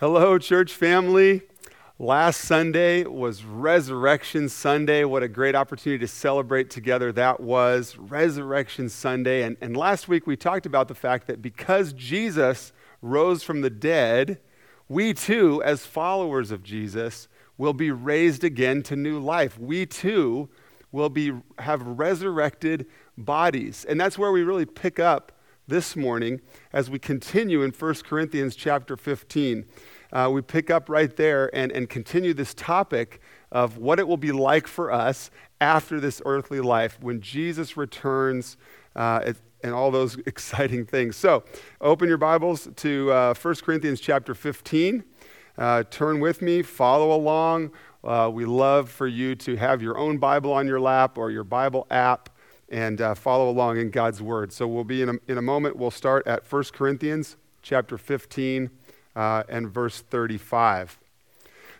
Hello, 0.00 0.38
church 0.38 0.74
family. 0.74 1.42
Last 1.98 2.42
Sunday 2.42 3.02
was 3.02 3.42
Resurrection 3.42 4.48
Sunday. 4.48 5.02
What 5.02 5.24
a 5.24 5.28
great 5.28 5.56
opportunity 5.56 5.98
to 5.98 6.06
celebrate 6.06 6.70
together 6.70 7.10
that 7.10 7.40
was. 7.40 7.96
Resurrection 7.98 8.90
Sunday. 8.90 9.42
And, 9.42 9.56
and 9.60 9.76
last 9.76 10.06
week 10.06 10.24
we 10.24 10.36
talked 10.36 10.66
about 10.66 10.86
the 10.86 10.94
fact 10.94 11.26
that 11.26 11.42
because 11.42 11.92
Jesus 11.94 12.72
rose 13.02 13.42
from 13.42 13.60
the 13.60 13.70
dead, 13.70 14.38
we 14.88 15.14
too, 15.14 15.60
as 15.64 15.84
followers 15.84 16.52
of 16.52 16.62
Jesus, 16.62 17.26
will 17.56 17.72
be 17.72 17.90
raised 17.90 18.44
again 18.44 18.84
to 18.84 18.94
new 18.94 19.18
life. 19.18 19.58
We 19.58 19.84
too 19.84 20.48
will 20.92 21.08
be, 21.08 21.32
have 21.58 21.82
resurrected 21.82 22.86
bodies. 23.16 23.84
And 23.88 24.00
that's 24.00 24.16
where 24.16 24.30
we 24.30 24.44
really 24.44 24.64
pick 24.64 25.00
up 25.00 25.32
this 25.68 25.94
morning 25.94 26.40
as 26.72 26.88
we 26.88 26.98
continue 26.98 27.62
in 27.62 27.70
1 27.70 27.94
Corinthians 27.96 28.56
chapter 28.56 28.96
15. 28.96 29.66
Uh, 30.10 30.30
we 30.32 30.40
pick 30.40 30.70
up 30.70 30.88
right 30.88 31.14
there 31.16 31.54
and, 31.54 31.70
and 31.70 31.90
continue 31.90 32.32
this 32.32 32.54
topic 32.54 33.20
of 33.52 33.76
what 33.76 33.98
it 33.98 34.08
will 34.08 34.16
be 34.16 34.32
like 34.32 34.66
for 34.66 34.90
us 34.90 35.30
after 35.60 36.00
this 36.00 36.22
earthly 36.24 36.60
life 36.60 36.98
when 37.02 37.20
Jesus 37.20 37.76
returns 37.76 38.56
uh, 38.96 39.34
and 39.62 39.74
all 39.74 39.90
those 39.90 40.16
exciting 40.26 40.86
things. 40.86 41.16
So, 41.16 41.44
open 41.82 42.08
your 42.08 42.18
Bibles 42.18 42.68
to 42.76 43.12
uh, 43.12 43.34
1 43.34 43.54
Corinthians 43.56 44.00
chapter 44.00 44.34
15. 44.34 45.04
Uh, 45.58 45.82
turn 45.90 46.18
with 46.20 46.40
me, 46.40 46.62
follow 46.62 47.14
along. 47.14 47.72
Uh, 48.02 48.30
we 48.32 48.46
love 48.46 48.88
for 48.88 49.06
you 49.06 49.34
to 49.34 49.56
have 49.56 49.82
your 49.82 49.98
own 49.98 50.16
Bible 50.16 50.52
on 50.52 50.66
your 50.66 50.80
lap 50.80 51.18
or 51.18 51.30
your 51.30 51.44
Bible 51.44 51.86
app 51.90 52.30
and 52.70 53.00
uh, 53.00 53.14
follow 53.14 53.48
along 53.48 53.78
in 53.78 53.90
God's 53.90 54.20
Word. 54.20 54.52
So 54.52 54.66
we'll 54.66 54.84
be 54.84 55.02
in 55.02 55.08
a, 55.08 55.14
in 55.26 55.38
a 55.38 55.42
moment, 55.42 55.76
we'll 55.76 55.90
start 55.90 56.26
at 56.26 56.50
1 56.50 56.64
Corinthians 56.72 57.36
chapter 57.62 57.98
15 57.98 58.70
uh, 59.16 59.42
and 59.48 59.68
verse 59.68 60.00
35. 60.00 60.98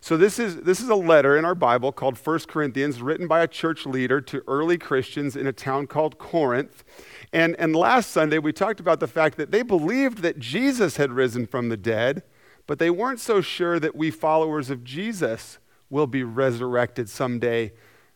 So 0.00 0.16
this 0.16 0.38
is, 0.38 0.62
this 0.62 0.80
is 0.80 0.88
a 0.88 0.94
letter 0.94 1.36
in 1.36 1.44
our 1.44 1.56
Bible 1.56 1.90
called 1.90 2.16
1 2.16 2.40
Corinthians, 2.48 3.02
written 3.02 3.26
by 3.26 3.42
a 3.42 3.48
church 3.48 3.84
leader 3.84 4.20
to 4.22 4.42
early 4.46 4.78
Christians 4.78 5.34
in 5.34 5.46
a 5.46 5.52
town 5.52 5.86
called 5.86 6.18
Corinth. 6.18 6.84
And, 7.32 7.56
and 7.58 7.74
last 7.74 8.10
Sunday, 8.10 8.38
we 8.38 8.52
talked 8.52 8.80
about 8.80 9.00
the 9.00 9.08
fact 9.08 9.36
that 9.38 9.50
they 9.50 9.62
believed 9.62 10.18
that 10.18 10.38
Jesus 10.38 10.96
had 10.96 11.12
risen 11.12 11.46
from 11.46 11.68
the 11.68 11.76
dead, 11.76 12.22
but 12.66 12.78
they 12.78 12.90
weren't 12.90 13.20
so 13.20 13.40
sure 13.40 13.80
that 13.80 13.96
we 13.96 14.10
followers 14.10 14.70
of 14.70 14.84
Jesus 14.84 15.58
will 15.90 16.06
be 16.06 16.22
resurrected 16.22 17.08
someday 17.08 17.72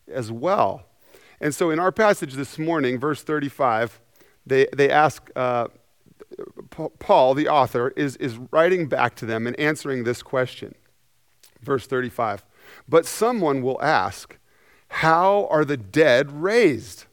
as 0.07 0.31
well. 0.31 0.87
And 1.43 1.53
so 1.53 1.71
in 1.71 1.81
our 1.81 1.91
passage 1.91 2.35
this 2.35 2.57
morning, 2.57 3.01
verse 3.01 3.21
35, 3.23 4.01
they, 4.47 4.69
they 4.75 4.89
ask, 4.89 5.29
uh, 5.35 5.67
Paul, 6.71 7.35
the 7.35 7.49
author, 7.49 7.93
is, 7.97 8.17
is 8.17 8.39
writing 8.53 8.87
back 8.87 9.17
to 9.17 9.27
them 9.27 9.49
and 9.49 9.59
answering 9.59 10.05
this 10.05 10.23
question. 10.23 10.77
Verse 11.61 11.87
35. 11.89 12.45
But 12.89 13.07
someone 13.07 13.61
will 13.61 13.83
ask, 13.83 14.39
How 14.89 15.49
are 15.51 15.65
the 15.65 15.77
dead 15.77 16.31
raised? 16.31 17.07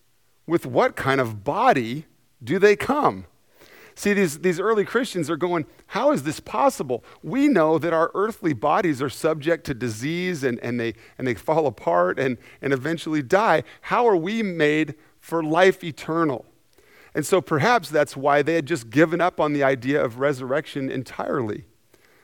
With 0.46 0.66
what 0.66 0.96
kind 0.96 1.20
of 1.20 1.44
body 1.44 2.06
do 2.44 2.60
they 2.60 2.76
come? 2.76 3.26
See, 4.00 4.14
these, 4.14 4.40
these 4.40 4.62
early 4.62 4.86
Christians 4.86 5.30
are 5.30 5.36
going, 5.36 5.66
How 5.88 6.14
is 6.14 6.24
this 6.24 6.40
possible? 6.40 7.04
We 7.22 7.50
know 7.50 7.78
that 7.78 7.92
our 7.92 8.12
earthly 8.14 8.54
bodies 8.54 9.02
are 9.02 9.10
subject 9.10 9.66
to 9.66 9.74
disease 9.74 10.42
and, 10.42 10.58
and, 10.62 10.80
they, 10.80 10.94
and 11.18 11.28
they 11.28 11.34
fall 11.34 11.68
apart 11.68 12.18
and, 12.18 12.38
and 12.62 12.72
eventually 12.72 13.22
die. 13.22 13.64
How 13.82 14.08
are 14.08 14.16
we 14.16 14.42
made 14.42 14.96
for 15.20 15.44
life 15.44 15.84
eternal? 15.84 16.46
And 17.14 17.26
so 17.26 17.42
perhaps 17.42 17.90
that's 17.90 18.16
why 18.16 18.42
they 18.42 18.54
had 18.54 18.68
just 18.68 18.90
given 18.90 19.20
up 19.20 19.38
on 19.38 19.52
the 19.52 19.66
idea 19.66 20.02
of 20.02 20.18
resurrection 20.18 20.90
entirely. 20.90 21.66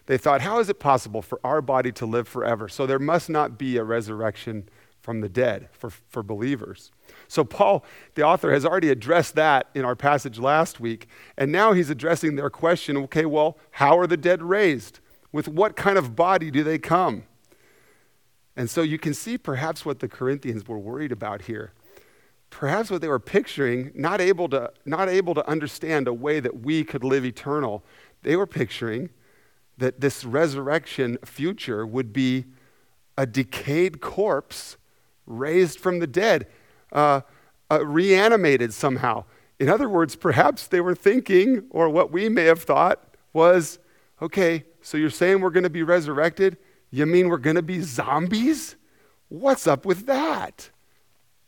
They 0.05 0.17
thought, 0.17 0.39
How 0.39 0.59
is 0.59 0.69
it 0.69 0.79
possible 0.79 1.21
for 1.21 1.41
our 1.43 1.61
body 1.61 1.91
to 1.91 2.05
live 2.05 2.29
forever? 2.29 2.69
So 2.69 2.85
there 2.85 2.99
must 2.99 3.29
not 3.29 3.57
be 3.57 3.75
a 3.75 3.83
resurrection 3.83 4.69
from 5.05 5.21
the 5.21 5.29
dead 5.29 5.69
for, 5.71 5.91
for 5.91 6.23
believers. 6.23 6.91
So, 7.27 7.43
Paul, 7.43 7.85
the 8.15 8.23
author, 8.23 8.51
has 8.51 8.65
already 8.65 8.89
addressed 8.89 9.35
that 9.35 9.69
in 9.75 9.85
our 9.85 9.95
passage 9.95 10.39
last 10.39 10.79
week. 10.79 11.07
And 11.37 11.51
now 11.51 11.73
he's 11.73 11.91
addressing 11.91 12.35
their 12.35 12.49
question 12.49 12.97
okay, 12.97 13.25
well, 13.25 13.59
how 13.69 13.99
are 13.99 14.07
the 14.07 14.17
dead 14.17 14.41
raised? 14.41 14.99
With 15.31 15.47
what 15.47 15.75
kind 15.75 15.99
of 15.99 16.15
body 16.15 16.49
do 16.49 16.63
they 16.63 16.79
come? 16.79 17.25
And 18.55 18.67
so 18.67 18.81
you 18.81 18.97
can 18.97 19.13
see 19.13 19.37
perhaps 19.37 19.85
what 19.85 19.99
the 19.99 20.07
Corinthians 20.07 20.67
were 20.67 20.79
worried 20.79 21.11
about 21.11 21.43
here. 21.43 21.73
Perhaps 22.49 22.89
what 22.89 23.01
they 23.01 23.07
were 23.07 23.19
picturing, 23.19 23.91
not 23.93 24.19
able 24.19 24.49
to, 24.49 24.71
not 24.85 25.07
able 25.07 25.35
to 25.35 25.47
understand 25.47 26.07
a 26.07 26.13
way 26.13 26.39
that 26.39 26.61
we 26.61 26.83
could 26.83 27.03
live 27.03 27.23
eternal, 27.23 27.83
they 28.23 28.35
were 28.35 28.47
picturing 28.47 29.11
that 29.77 30.01
this 30.01 30.25
resurrection 30.25 31.19
future 31.23 31.85
would 31.85 32.11
be 32.11 32.45
a 33.19 33.27
decayed 33.27 34.01
corpse 34.01 34.77
raised 35.25 35.79
from 35.79 35.99
the 35.99 36.07
dead 36.07 36.47
uh, 36.91 37.21
uh, 37.71 37.85
reanimated 37.85 38.73
somehow. 38.73 39.25
In 39.59 39.69
other 39.69 39.89
words, 39.89 40.15
perhaps 40.15 40.67
they 40.67 40.81
were 40.81 40.95
thinking, 40.95 41.65
or 41.69 41.89
what 41.89 42.11
we 42.11 42.29
may 42.29 42.43
have 42.45 42.61
thought 42.61 43.15
was, 43.33 43.79
okay, 44.21 44.65
so 44.81 44.97
you're 44.97 45.09
saying 45.09 45.41
we're 45.41 45.49
going 45.49 45.63
to 45.63 45.69
be 45.69 45.83
resurrected? 45.83 46.57
You 46.91 47.05
mean 47.05 47.29
we're 47.29 47.37
going 47.37 47.55
to 47.55 47.61
be 47.61 47.81
zombies? 47.81 48.75
What's 49.29 49.67
up 49.67 49.85
with 49.85 50.05
that? 50.05 50.69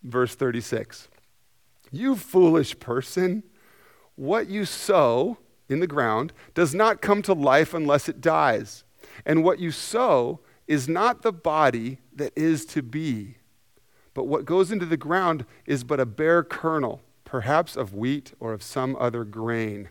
Verse 0.04 0.36
36 0.36 1.08
You 1.92 2.16
foolish 2.16 2.80
person, 2.80 3.44
what 4.16 4.48
you 4.48 4.66
sow 4.66 5.38
in 5.70 5.80
the 5.80 5.88
ground 5.88 6.34
does 6.54 6.74
not 6.74 7.02
come 7.02 7.22
to 7.24 7.34
life 7.34 7.74
unless 7.74 8.09
it 8.09 8.22
dies. 8.22 8.84
And 9.26 9.44
what 9.44 9.59
you 9.59 9.72
sow 9.72 10.40
is 10.68 10.88
not 10.88 11.22
the 11.22 11.32
body 11.32 12.00
that 12.14 12.34
is 12.36 12.66
to 12.66 12.82
be 12.82 13.37
but 14.17 14.25
what 14.25 14.45
goes 14.45 14.72
into 14.72 14.88
the 14.88 14.97
ground 14.97 15.45
is 15.67 15.83
but 15.83 16.00
a 16.00 16.05
bare 16.05 16.44
kernel, 16.44 17.03
perhaps 17.23 17.75
of 17.75 17.94
wheat 17.94 18.33
or 18.39 18.51
of 18.51 18.63
some 18.63 18.97
other 19.00 19.23
grain. 19.23 19.89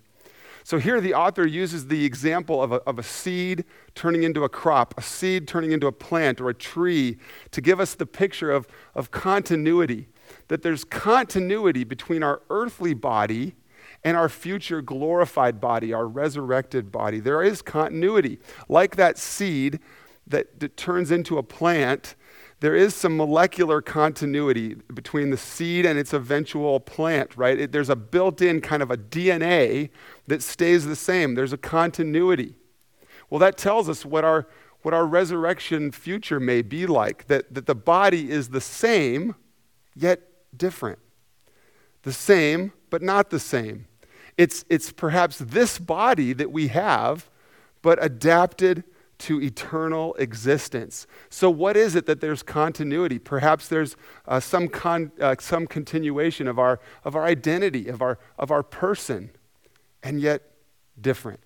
So 0.64 0.78
here 0.78 1.00
the 1.00 1.14
author 1.14 1.47
uses 1.47 1.87
the 1.87 2.04
example 2.04 2.60
of 2.60 2.72
a, 2.72 2.76
of 2.88 2.98
a 2.98 3.04
seed 3.04 3.64
turning 3.94 4.25
into 4.25 4.42
a 4.42 4.48
crop, 4.48 4.94
a 4.98 5.03
seed 5.03 5.47
turning 5.47 5.70
into 5.70 5.87
a 5.87 5.92
plant 5.92 6.41
or 6.41 6.48
a 6.48 6.54
tree 6.54 7.19
to 7.53 7.60
give 7.60 7.78
us 7.78 7.94
the 7.94 8.04
picture 8.04 8.50
of, 8.50 8.66
of 8.97 9.12
continuity. 9.12 10.09
That 10.48 10.62
there's 10.62 10.82
continuity 10.82 11.84
between 11.84 12.25
our 12.25 12.43
earthly 12.50 12.94
body 12.94 13.54
and 14.03 14.16
our 14.16 14.28
future 14.28 14.82
glorified 14.82 15.60
body, 15.60 15.93
our 15.93 16.08
resurrected 16.08 16.91
body. 16.91 17.20
There 17.20 17.44
is 17.44 17.62
continuity. 17.62 18.41
Like 18.69 18.97
that 18.97 19.19
seed 19.19 19.78
that, 20.26 20.58
that 20.58 20.76
turns 20.76 21.12
into 21.12 21.38
a 21.38 21.44
plant 21.44 22.16
there 22.61 22.75
is 22.75 22.94
some 22.94 23.17
molecular 23.17 23.83
continuity 23.83 24.75
between 24.75 25.31
the 25.31 25.37
seed 25.37 25.84
and 25.84 25.99
its 25.99 26.15
eventual 26.15 26.81
plant, 26.81 27.37
right? 27.37 27.61
It, 27.61 27.72
there's 27.72 27.91
a 27.91 27.97
built 27.97 28.41
in 28.41 28.62
kind 28.62 28.83
of 28.83 28.91
a 28.91 28.97
DNA 28.97 29.91
that 30.27 30.43
stays 30.43 30.87
the 30.87 30.97
same. 30.97 31.34
There's 31.34 31.53
a 31.53 31.59
continuity. 31.59 32.55
Well, 33.28 33.39
that 33.41 33.59
tells 33.59 33.89
us 33.89 34.06
what 34.06 34.25
our, 34.25 34.47
what 34.83 34.94
our 34.94 35.05
resurrection 35.05 35.93
future 35.93 36.41
may 36.41 36.62
be 36.62 36.87
like 36.87 37.27
that, 37.27 37.53
that 37.53 37.67
the 37.67 37.75
body 37.75 38.31
is 38.31 38.49
the 38.49 38.61
same, 38.61 39.34
yet 39.94 40.23
different. 40.56 40.99
The 42.03 42.12
same, 42.12 42.73
but 42.88 43.03
not 43.03 43.28
the 43.28 43.41
same. 43.41 43.87
It's, 44.38 44.65
it's 44.71 44.93
perhaps 44.93 45.38
this 45.38 45.78
body 45.78 46.33
that 46.33 46.50
we 46.50 46.69
have, 46.69 47.28
but 47.83 48.03
adapted 48.03 48.84
to 49.19 49.41
eternal 49.41 50.15
existence. 50.15 51.06
So, 51.31 51.50
what 51.50 51.77
is 51.77 51.94
it 51.94 52.06
that 52.06 52.21
there's 52.21 52.43
continuity? 52.43 53.19
Perhaps 53.19 53.69
there's 53.69 53.97
uh, 54.27 54.41
some, 54.41 54.69
con- 54.69 55.12
uh, 55.21 55.37
some 55.38 55.66
continuation 55.66 56.49
of 56.49 56.59
our, 56.59 56.81
of 57.04 57.16
our 57.16 57.25
identity, 57.25 57.88
of 57.88 58.03
our, 58.03 58.19
of 58.38 58.50
our 58.50 58.62
person, 58.62 59.31
and 60.03 60.21
yet 60.21 60.43
different. 61.00 61.41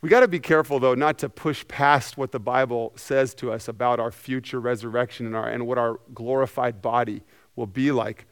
We 0.00 0.08
got 0.10 0.20
to 0.20 0.28
be 0.28 0.40
careful, 0.40 0.78
though, 0.78 0.94
not 0.94 1.18
to 1.18 1.28
push 1.28 1.66
past 1.66 2.16
what 2.16 2.30
the 2.30 2.38
Bible 2.38 2.92
says 2.96 3.34
to 3.36 3.50
us 3.50 3.66
about 3.66 3.98
our 3.98 4.12
future 4.12 4.60
resurrection 4.60 5.26
and, 5.26 5.34
our, 5.34 5.48
and 5.48 5.66
what 5.66 5.78
our 5.78 5.98
glorified 6.14 6.82
body 6.82 7.22
will 7.56 7.66
be 7.66 7.90
like. 7.90 8.26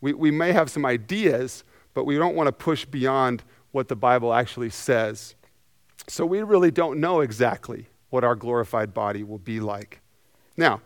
We, 0.00 0.12
we 0.12 0.30
may 0.30 0.52
have 0.52 0.70
some 0.70 0.84
ideas, 0.84 1.64
but 1.94 2.04
we 2.04 2.16
don't 2.16 2.36
want 2.36 2.48
to 2.48 2.52
push 2.52 2.84
beyond 2.84 3.42
what 3.72 3.88
the 3.88 3.96
Bible 3.96 4.34
actually 4.34 4.70
says. 4.70 5.34
So 6.08 6.24
we 6.24 6.42
really 6.42 6.70
don't 6.70 7.00
know 7.00 7.20
exactly 7.20 7.88
what 8.10 8.24
our 8.24 8.34
glorified 8.34 8.94
body 8.94 9.22
will 9.22 9.38
be 9.38 9.60
like. 9.60 10.00
Now, 10.56 10.80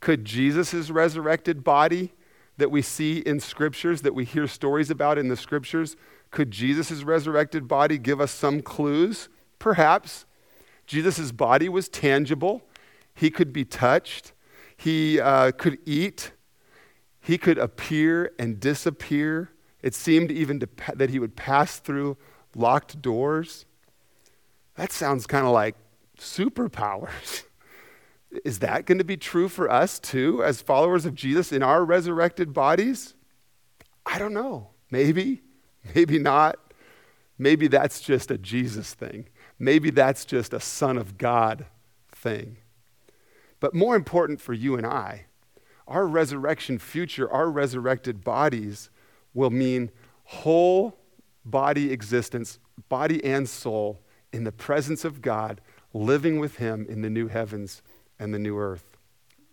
could 0.00 0.24
Jesus' 0.24 0.90
resurrected 0.90 1.64
body 1.64 2.12
that 2.58 2.70
we 2.70 2.82
see 2.82 3.18
in 3.18 3.40
scriptures, 3.40 4.02
that 4.02 4.14
we 4.14 4.24
hear 4.24 4.46
stories 4.46 4.90
about 4.90 5.18
in 5.18 5.28
the 5.28 5.36
scriptures, 5.36 5.96
could 6.30 6.50
Jesus' 6.50 7.02
resurrected 7.02 7.68
body 7.68 7.98
give 7.98 8.20
us 8.20 8.30
some 8.30 8.62
clues? 8.62 9.28
Perhaps. 9.58 10.26
Jesus' 10.86 11.32
body 11.32 11.68
was 11.68 11.88
tangible, 11.88 12.62
he 13.14 13.30
could 13.30 13.52
be 13.52 13.64
touched, 13.64 14.32
he 14.76 15.18
uh, 15.18 15.50
could 15.52 15.78
eat, 15.84 16.32
he 17.20 17.38
could 17.38 17.58
appear 17.58 18.32
and 18.38 18.60
disappear. 18.60 19.50
It 19.82 19.94
seemed 19.94 20.30
even 20.30 20.60
to, 20.60 20.68
that 20.94 21.10
he 21.10 21.18
would 21.18 21.34
pass 21.34 21.78
through 21.78 22.16
locked 22.54 23.02
doors. 23.02 23.66
That 24.76 24.92
sounds 24.92 25.26
kind 25.26 25.46
of 25.46 25.52
like 25.52 25.74
superpowers. 26.18 27.44
Is 28.44 28.58
that 28.58 28.84
going 28.86 28.98
to 28.98 29.04
be 29.04 29.16
true 29.16 29.48
for 29.48 29.70
us 29.70 29.98
too, 29.98 30.42
as 30.42 30.60
followers 30.60 31.06
of 31.06 31.14
Jesus 31.14 31.52
in 31.52 31.62
our 31.62 31.84
resurrected 31.84 32.52
bodies? 32.52 33.14
I 34.04 34.18
don't 34.18 34.34
know. 34.34 34.70
Maybe, 34.90 35.42
maybe 35.94 36.18
not. 36.18 36.58
Maybe 37.38 37.68
that's 37.68 38.00
just 38.00 38.30
a 38.30 38.38
Jesus 38.38 38.94
thing. 38.94 39.28
Maybe 39.58 39.90
that's 39.90 40.24
just 40.24 40.52
a 40.52 40.60
Son 40.60 40.96
of 40.98 41.18
God 41.18 41.66
thing. 42.12 42.58
But 43.60 43.74
more 43.74 43.96
important 43.96 44.40
for 44.40 44.52
you 44.52 44.76
and 44.76 44.86
I, 44.86 45.26
our 45.86 46.06
resurrection 46.06 46.78
future, 46.78 47.30
our 47.30 47.50
resurrected 47.50 48.22
bodies 48.22 48.90
will 49.32 49.50
mean 49.50 49.90
whole 50.24 50.98
body 51.44 51.92
existence, 51.92 52.58
body 52.88 53.22
and 53.24 53.48
soul, 53.48 54.00
in 54.36 54.44
the 54.44 54.52
presence 54.52 55.04
of 55.04 55.22
God, 55.22 55.60
living 55.92 56.38
with 56.38 56.56
Him 56.56 56.86
in 56.88 57.02
the 57.02 57.10
new 57.10 57.28
heavens 57.28 57.82
and 58.18 58.32
the 58.32 58.38
new 58.38 58.58
earth. 58.58 58.96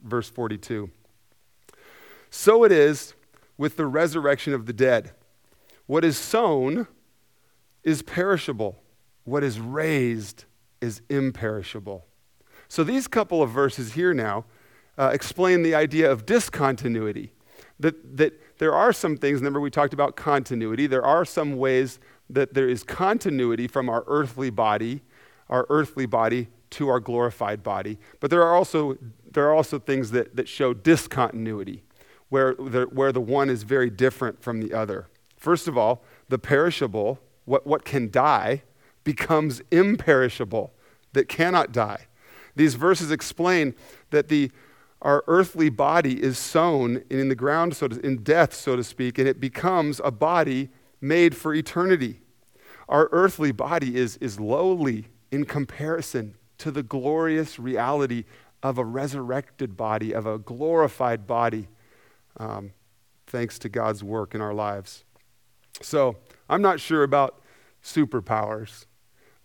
Verse 0.04 0.30
42. 0.30 0.92
So 2.30 2.64
it 2.64 2.72
is 2.72 3.14
with 3.58 3.78
the 3.78 3.86
resurrection 3.86 4.54
of 4.54 4.66
the 4.66 4.74
dead. 4.74 5.12
What 5.86 6.04
is 6.04 6.18
sown 6.18 6.88
is 7.84 8.02
perishable, 8.02 8.78
what 9.24 9.44
is 9.44 9.60
raised 9.60 10.46
is 10.82 11.02
imperishable. 11.10 12.06
So 12.68 12.84
these 12.84 13.08
couple 13.08 13.42
of 13.42 13.50
verses 13.50 13.94
here 13.94 14.14
now 14.14 14.46
uh, 14.98 15.12
explain 15.14 15.64
the 15.64 15.76
idea 15.76 16.12
of 16.12 16.26
discontinuity. 16.26 17.34
That, 17.80 18.18
that 18.18 18.58
there 18.60 18.74
are 18.74 18.94
some 18.94 19.18
things, 19.18 19.40
remember 19.40 19.60
we 19.60 19.72
talked 19.72 19.94
about 19.94 20.16
continuity, 20.16 20.88
there 20.88 21.06
are 21.06 21.26
some 21.26 21.58
ways 21.58 22.00
that 22.34 22.54
there 22.54 22.68
is 22.68 22.84
continuity 22.84 23.68
from 23.68 23.90
our 23.90 24.04
earthly 24.08 24.50
body, 24.50 25.02
our 25.50 25.66
earthly 25.70 26.06
body 26.06 26.48
to 26.72 26.90
our 26.90 27.00
glorified 27.00 27.64
body. 27.64 28.00
But 28.20 28.32
there 28.32 28.44
are 28.44 28.56
also, 28.56 28.98
there 29.32 29.46
are 29.48 29.54
also 29.54 29.80
things 29.80 30.12
that, 30.12 30.36
that 30.36 30.48
show 30.48 30.74
discontinuity, 30.74 31.84
where 32.30 32.56
the, 32.56 32.88
where 32.92 33.12
the 33.12 33.22
one 33.22 33.50
is 33.50 33.64
very 33.64 33.90
different 33.90 34.42
from 34.42 34.60
the 34.60 34.74
other. 34.74 35.08
First 35.38 35.68
of 35.68 35.78
all, 35.78 36.04
the 36.30 36.40
perishable, 36.40 37.20
what, 37.46 37.68
what 37.68 37.86
can 37.86 38.10
die, 38.10 38.64
becomes 39.04 39.62
imperishable, 39.70 40.74
that 41.12 41.30
cannot 41.30 41.72
die. 41.72 42.08
These 42.56 42.76
verses 42.76 43.12
explain 43.12 43.76
that 44.10 44.30
the, 44.30 44.52
our 45.02 45.24
earthly 45.28 45.70
body 45.70 46.24
is 46.24 46.40
sown 46.40 47.04
in 47.10 47.30
the 47.30 47.36
ground, 47.36 47.76
so 47.76 47.90
to, 47.90 48.00
in 48.00 48.24
death, 48.24 48.54
so 48.54 48.76
to 48.76 48.84
speak, 48.84 49.20
and 49.20 49.28
it 49.28 49.40
becomes 49.40 50.02
a 50.04 50.12
body 50.12 50.70
made 51.02 51.36
for 51.36 51.54
eternity. 51.54 52.22
Our 52.90 53.10
earthly 53.12 53.52
body 53.52 53.96
is, 53.96 54.18
is 54.18 54.40
lowly 54.40 55.08
in 55.32 55.46
comparison 55.46 56.36
to 56.60 56.72
the 56.72 56.84
glorious 56.84 57.60
reality 57.60 58.26
of 58.62 58.78
a 58.78 58.86
resurrected 58.86 59.76
body, 59.76 60.14
of 60.14 60.26
a 60.26 60.40
glorified 60.40 61.28
body, 61.28 61.68
um, 62.38 62.72
thanks 63.28 63.60
to 63.60 63.70
God's 63.70 64.04
work 64.04 64.34
in 64.34 64.42
our 64.42 64.54
lives. 64.54 65.04
So 65.82 66.18
I'm 66.50 66.62
not 66.62 66.80
sure 66.80 67.04
about 67.04 67.42
superpowers, 67.84 68.86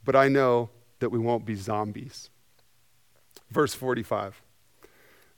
but 0.04 0.14
I 0.14 0.28
know 0.28 0.70
that 1.00 1.10
we 1.10 1.18
won't 1.18 1.44
be 1.44 1.54
zombies. 1.54 2.30
Verse 3.50 3.74
45. 3.74 4.42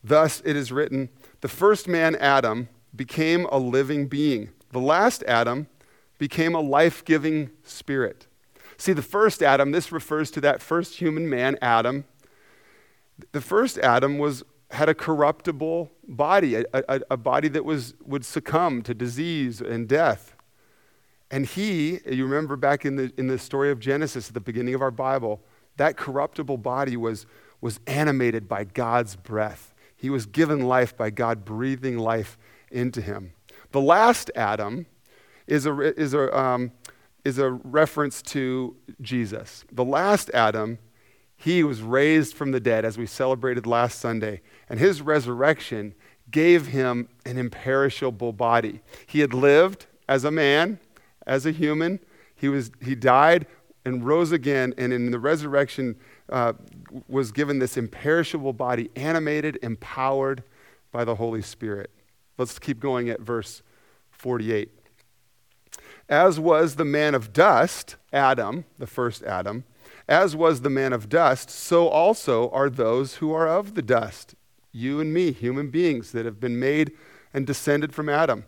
Thus 0.02 0.42
it 0.44 0.56
is 0.56 0.72
written, 0.72 1.10
the 1.40 1.48
first 1.48 1.86
man, 1.86 2.16
Adam, 2.16 2.68
became 2.94 3.46
a 3.46 3.58
living 3.58 4.08
being. 4.08 4.50
The 4.72 4.80
last 4.80 5.22
Adam 5.24 5.68
became 6.20 6.54
a 6.54 6.60
life 6.60 7.02
giving 7.04 7.50
spirit. 7.64 8.26
See, 8.76 8.92
the 8.92 9.02
first 9.02 9.42
Adam, 9.42 9.72
this 9.72 9.90
refers 9.90 10.30
to 10.32 10.40
that 10.42 10.60
first 10.60 10.96
human 10.96 11.28
man, 11.28 11.56
Adam. 11.62 12.04
The 13.32 13.40
first 13.40 13.78
Adam 13.78 14.18
was, 14.18 14.44
had 14.70 14.90
a 14.90 14.94
corruptible 14.94 15.90
body, 16.06 16.56
a, 16.56 16.64
a, 16.74 17.00
a 17.12 17.16
body 17.16 17.48
that 17.48 17.64
was, 17.64 17.94
would 18.04 18.26
succumb 18.26 18.82
to 18.82 18.92
disease 18.92 19.62
and 19.62 19.88
death. 19.88 20.36
And 21.30 21.46
he, 21.46 22.00
you 22.06 22.26
remember 22.26 22.56
back 22.56 22.84
in 22.84 22.96
the, 22.96 23.12
in 23.16 23.28
the 23.28 23.38
story 23.38 23.70
of 23.70 23.80
Genesis 23.80 24.28
at 24.28 24.34
the 24.34 24.40
beginning 24.40 24.74
of 24.74 24.82
our 24.82 24.90
Bible, 24.90 25.40
that 25.78 25.96
corruptible 25.96 26.58
body 26.58 26.98
was, 26.98 27.24
was 27.62 27.80
animated 27.86 28.46
by 28.46 28.64
God's 28.64 29.16
breath. 29.16 29.74
He 29.96 30.10
was 30.10 30.26
given 30.26 30.60
life 30.60 30.94
by 30.94 31.08
God 31.08 31.46
breathing 31.46 31.96
life 31.96 32.36
into 32.70 33.00
him. 33.00 33.32
The 33.70 33.80
last 33.80 34.30
Adam 34.34 34.84
is 35.50 35.66
a, 35.66 36.00
is 36.00 36.14
a, 36.14 36.38
um, 36.38 36.72
is 37.24 37.38
a 37.38 37.50
reference 37.50 38.22
to 38.22 38.76
Jesus. 39.02 39.64
The 39.70 39.84
last 39.84 40.30
Adam, 40.32 40.78
he 41.36 41.62
was 41.64 41.82
raised 41.82 42.34
from 42.34 42.52
the 42.52 42.60
dead, 42.60 42.84
as 42.84 42.96
we 42.96 43.06
celebrated 43.06 43.66
last 43.66 43.98
Sunday, 43.98 44.40
and 44.68 44.78
his 44.78 45.02
resurrection 45.02 45.94
gave 46.30 46.68
him 46.68 47.08
an 47.26 47.36
imperishable 47.36 48.32
body. 48.32 48.80
He 49.06 49.20
had 49.20 49.34
lived 49.34 49.86
as 50.08 50.24
a 50.24 50.30
man, 50.30 50.78
as 51.26 51.44
a 51.44 51.50
human. 51.50 51.98
He, 52.36 52.48
was, 52.48 52.70
he 52.82 52.94
died 52.94 53.46
and 53.84 54.06
rose 54.06 54.30
again, 54.30 54.72
and 54.78 54.92
in 54.92 55.10
the 55.10 55.18
resurrection 55.18 55.96
uh, 56.28 56.52
was 57.08 57.32
given 57.32 57.58
this 57.58 57.76
imperishable 57.76 58.52
body, 58.52 58.88
animated, 58.94 59.58
empowered 59.62 60.44
by 60.92 61.04
the 61.04 61.16
Holy 61.16 61.42
Spirit. 61.42 61.90
Let's 62.38 62.58
keep 62.58 62.78
going 62.78 63.08
at 63.08 63.20
verse 63.20 63.62
48 64.12 64.79
as 66.10 66.40
was 66.40 66.74
the 66.74 66.84
man 66.84 67.14
of 67.14 67.32
dust, 67.32 67.94
Adam, 68.12 68.64
the 68.78 68.86
first 68.86 69.22
Adam, 69.22 69.64
as 70.08 70.34
was 70.34 70.60
the 70.60 70.68
man 70.68 70.92
of 70.92 71.08
dust, 71.08 71.48
so 71.48 71.88
also 71.88 72.50
are 72.50 72.68
those 72.68 73.16
who 73.16 73.32
are 73.32 73.46
of 73.46 73.74
the 73.76 73.82
dust, 73.82 74.34
you 74.72 75.00
and 75.00 75.14
me, 75.14 75.30
human 75.30 75.70
beings 75.70 76.10
that 76.10 76.26
have 76.26 76.40
been 76.40 76.58
made 76.58 76.90
and 77.32 77.46
descended 77.46 77.94
from 77.94 78.08
Adam. 78.08 78.44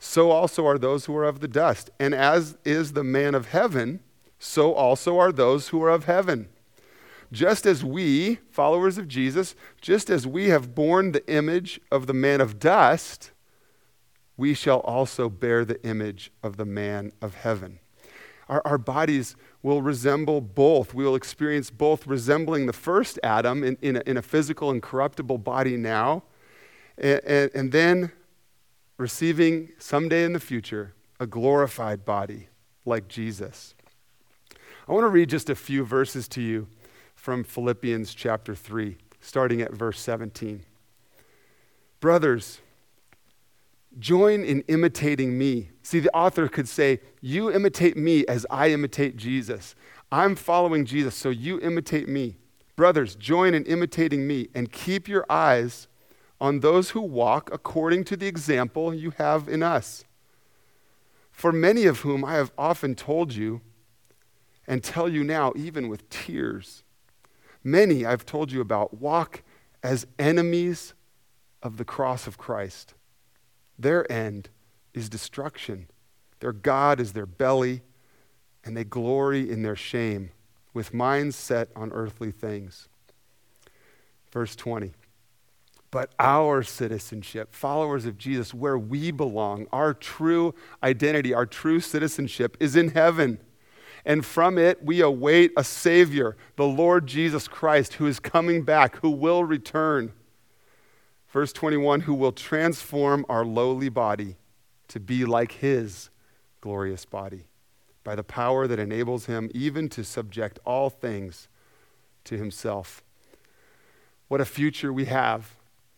So 0.00 0.32
also 0.32 0.66
are 0.66 0.76
those 0.76 1.04
who 1.04 1.16
are 1.16 1.24
of 1.24 1.38
the 1.38 1.48
dust. 1.48 1.88
And 2.00 2.14
as 2.14 2.58
is 2.64 2.92
the 2.92 3.04
man 3.04 3.36
of 3.36 3.46
heaven, 3.46 4.00
so 4.40 4.74
also 4.74 5.18
are 5.18 5.32
those 5.32 5.68
who 5.68 5.82
are 5.84 5.90
of 5.90 6.04
heaven. 6.04 6.48
Just 7.30 7.64
as 7.64 7.84
we, 7.84 8.40
followers 8.50 8.98
of 8.98 9.08
Jesus, 9.08 9.54
just 9.80 10.10
as 10.10 10.26
we 10.26 10.48
have 10.48 10.74
borne 10.74 11.12
the 11.12 11.26
image 11.32 11.80
of 11.90 12.06
the 12.06 12.12
man 12.12 12.40
of 12.40 12.58
dust, 12.58 13.30
we 14.36 14.54
shall 14.54 14.80
also 14.80 15.28
bear 15.28 15.64
the 15.64 15.82
image 15.86 16.32
of 16.42 16.56
the 16.56 16.64
man 16.64 17.12
of 17.22 17.34
heaven. 17.36 17.78
Our, 18.48 18.62
our 18.64 18.78
bodies 18.78 19.36
will 19.62 19.80
resemble 19.80 20.40
both. 20.40 20.92
We 20.92 21.04
will 21.04 21.14
experience 21.14 21.70
both 21.70 22.06
resembling 22.06 22.66
the 22.66 22.72
first 22.72 23.18
Adam 23.22 23.62
in, 23.64 23.78
in, 23.80 23.96
a, 23.96 24.02
in 24.06 24.16
a 24.16 24.22
physical 24.22 24.70
and 24.70 24.82
corruptible 24.82 25.38
body 25.38 25.76
now, 25.76 26.24
and, 26.98 27.20
and, 27.24 27.50
and 27.54 27.72
then 27.72 28.12
receiving 28.98 29.70
someday 29.78 30.24
in 30.24 30.32
the 30.32 30.40
future 30.40 30.94
a 31.18 31.26
glorified 31.26 32.04
body 32.04 32.48
like 32.84 33.08
Jesus. 33.08 33.74
I 34.86 34.92
want 34.92 35.04
to 35.04 35.08
read 35.08 35.30
just 35.30 35.48
a 35.48 35.54
few 35.54 35.84
verses 35.84 36.28
to 36.28 36.42
you 36.42 36.68
from 37.14 37.42
Philippians 37.42 38.14
chapter 38.14 38.54
3, 38.54 38.98
starting 39.20 39.62
at 39.62 39.72
verse 39.72 39.98
17. 39.98 40.64
Brothers, 42.00 42.60
Join 43.98 44.42
in 44.42 44.62
imitating 44.62 45.38
me. 45.38 45.70
See, 45.82 46.00
the 46.00 46.14
author 46.14 46.48
could 46.48 46.68
say, 46.68 47.00
You 47.20 47.52
imitate 47.52 47.96
me 47.96 48.26
as 48.26 48.46
I 48.50 48.70
imitate 48.70 49.16
Jesus. 49.16 49.74
I'm 50.10 50.34
following 50.34 50.84
Jesus, 50.84 51.14
so 51.14 51.30
you 51.30 51.60
imitate 51.60 52.08
me. 52.08 52.36
Brothers, 52.76 53.14
join 53.14 53.54
in 53.54 53.64
imitating 53.64 54.26
me 54.26 54.48
and 54.54 54.72
keep 54.72 55.06
your 55.06 55.24
eyes 55.30 55.86
on 56.40 56.60
those 56.60 56.90
who 56.90 57.00
walk 57.00 57.50
according 57.52 58.04
to 58.04 58.16
the 58.16 58.26
example 58.26 58.92
you 58.92 59.10
have 59.12 59.48
in 59.48 59.62
us. 59.62 60.04
For 61.30 61.52
many 61.52 61.84
of 61.86 62.00
whom 62.00 62.24
I 62.24 62.34
have 62.34 62.52
often 62.58 62.94
told 62.94 63.32
you, 63.32 63.60
and 64.66 64.82
tell 64.82 65.08
you 65.08 65.22
now, 65.24 65.52
even 65.56 65.88
with 65.88 66.08
tears, 66.08 66.82
many 67.62 68.04
I've 68.04 68.24
told 68.24 68.50
you 68.50 68.60
about 68.60 69.00
walk 69.00 69.42
as 69.82 70.06
enemies 70.18 70.94
of 71.62 71.76
the 71.76 71.84
cross 71.84 72.26
of 72.26 72.38
Christ. 72.38 72.94
Their 73.78 74.10
end 74.10 74.48
is 74.92 75.08
destruction. 75.08 75.88
Their 76.40 76.52
God 76.52 77.00
is 77.00 77.12
their 77.12 77.26
belly, 77.26 77.82
and 78.64 78.76
they 78.76 78.84
glory 78.84 79.50
in 79.50 79.62
their 79.62 79.76
shame, 79.76 80.30
with 80.72 80.94
minds 80.94 81.36
set 81.36 81.68
on 81.74 81.92
earthly 81.92 82.30
things. 82.30 82.88
Verse 84.32 84.56
20. 84.56 84.92
But 85.90 86.12
our 86.18 86.64
citizenship, 86.64 87.54
followers 87.54 88.04
of 88.04 88.18
Jesus, 88.18 88.52
where 88.52 88.76
we 88.76 89.12
belong, 89.12 89.68
our 89.72 89.94
true 89.94 90.52
identity, 90.82 91.32
our 91.32 91.46
true 91.46 91.78
citizenship 91.78 92.56
is 92.58 92.74
in 92.74 92.90
heaven. 92.90 93.38
And 94.04 94.26
from 94.26 94.58
it 94.58 94.84
we 94.84 95.00
await 95.00 95.52
a 95.56 95.62
Savior, 95.62 96.36
the 96.56 96.66
Lord 96.66 97.06
Jesus 97.06 97.46
Christ, 97.46 97.94
who 97.94 98.06
is 98.06 98.18
coming 98.18 98.64
back, 98.64 98.96
who 98.96 99.10
will 99.10 99.44
return. 99.44 100.12
Verse 101.34 101.52
21 101.52 102.02
who 102.02 102.14
will 102.14 102.30
transform 102.30 103.26
our 103.28 103.44
lowly 103.44 103.88
body 103.88 104.36
to 104.86 105.00
be 105.00 105.24
like 105.24 105.50
his 105.50 106.08
glorious 106.60 107.04
body 107.04 107.48
by 108.04 108.14
the 108.14 108.22
power 108.22 108.68
that 108.68 108.78
enables 108.78 109.26
him 109.26 109.50
even 109.52 109.88
to 109.88 110.04
subject 110.04 110.60
all 110.64 110.88
things 110.90 111.48
to 112.22 112.38
himself. 112.38 113.02
What 114.28 114.40
a 114.40 114.44
future 114.44 114.92
we 114.92 115.06
have 115.06 115.56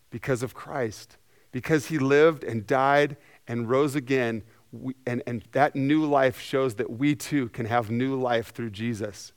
because 0.09 0.43
of 0.43 0.55
Christ. 0.55 1.19
Because 1.53 1.89
he 1.89 1.99
lived 1.99 2.43
and 2.43 2.67
died 2.67 3.19
and 3.47 3.69
rose 3.69 3.95
again, 3.95 4.43
we, 4.73 4.95
and, 5.07 5.23
and 5.27 5.45
that 5.53 5.77
new 5.77 6.07
life 6.07 6.41
shows 6.41 6.77
that 6.77 6.89
we 6.89 7.15
too 7.15 7.51
can 7.51 7.67
have 7.67 7.91
new 7.91 8.19
life 8.19 8.55
through 8.55 8.71
Jesus. 8.71 9.33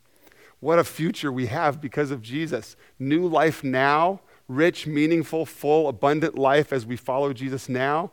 What 0.61 0.79
a 0.79 0.85
future 0.85 1.29
we 1.29 1.47
have 1.47 1.81
because 1.81 2.09
of 2.09 2.21
Jesus. 2.21 2.77
New 2.99 3.27
life 3.27 3.65
now, 3.65 4.21
rich, 4.49 4.85
meaningful, 4.85 5.45
full, 5.45 5.87
abundant 5.87 6.37
life 6.37 6.73
as 6.73 6.85
we 6.85 6.97
follow 6.97 7.31
Jesus 7.31 7.69
now, 7.69 8.11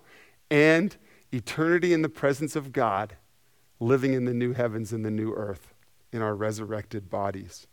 and 0.50 0.97
eternity 1.33 1.93
in 1.93 2.02
the 2.02 2.09
presence 2.09 2.55
of 2.55 2.73
God, 2.73 3.16
living 3.81 4.12
in 4.12 4.26
the 4.26 4.35
new 4.35 4.52
heavens 4.52 4.93
and 4.93 5.05
the 5.05 5.11
new 5.11 5.33
earth 5.33 5.75
in 6.12 6.23
our 6.23 6.37
resurrected 6.37 7.11
bodies. 7.11 7.66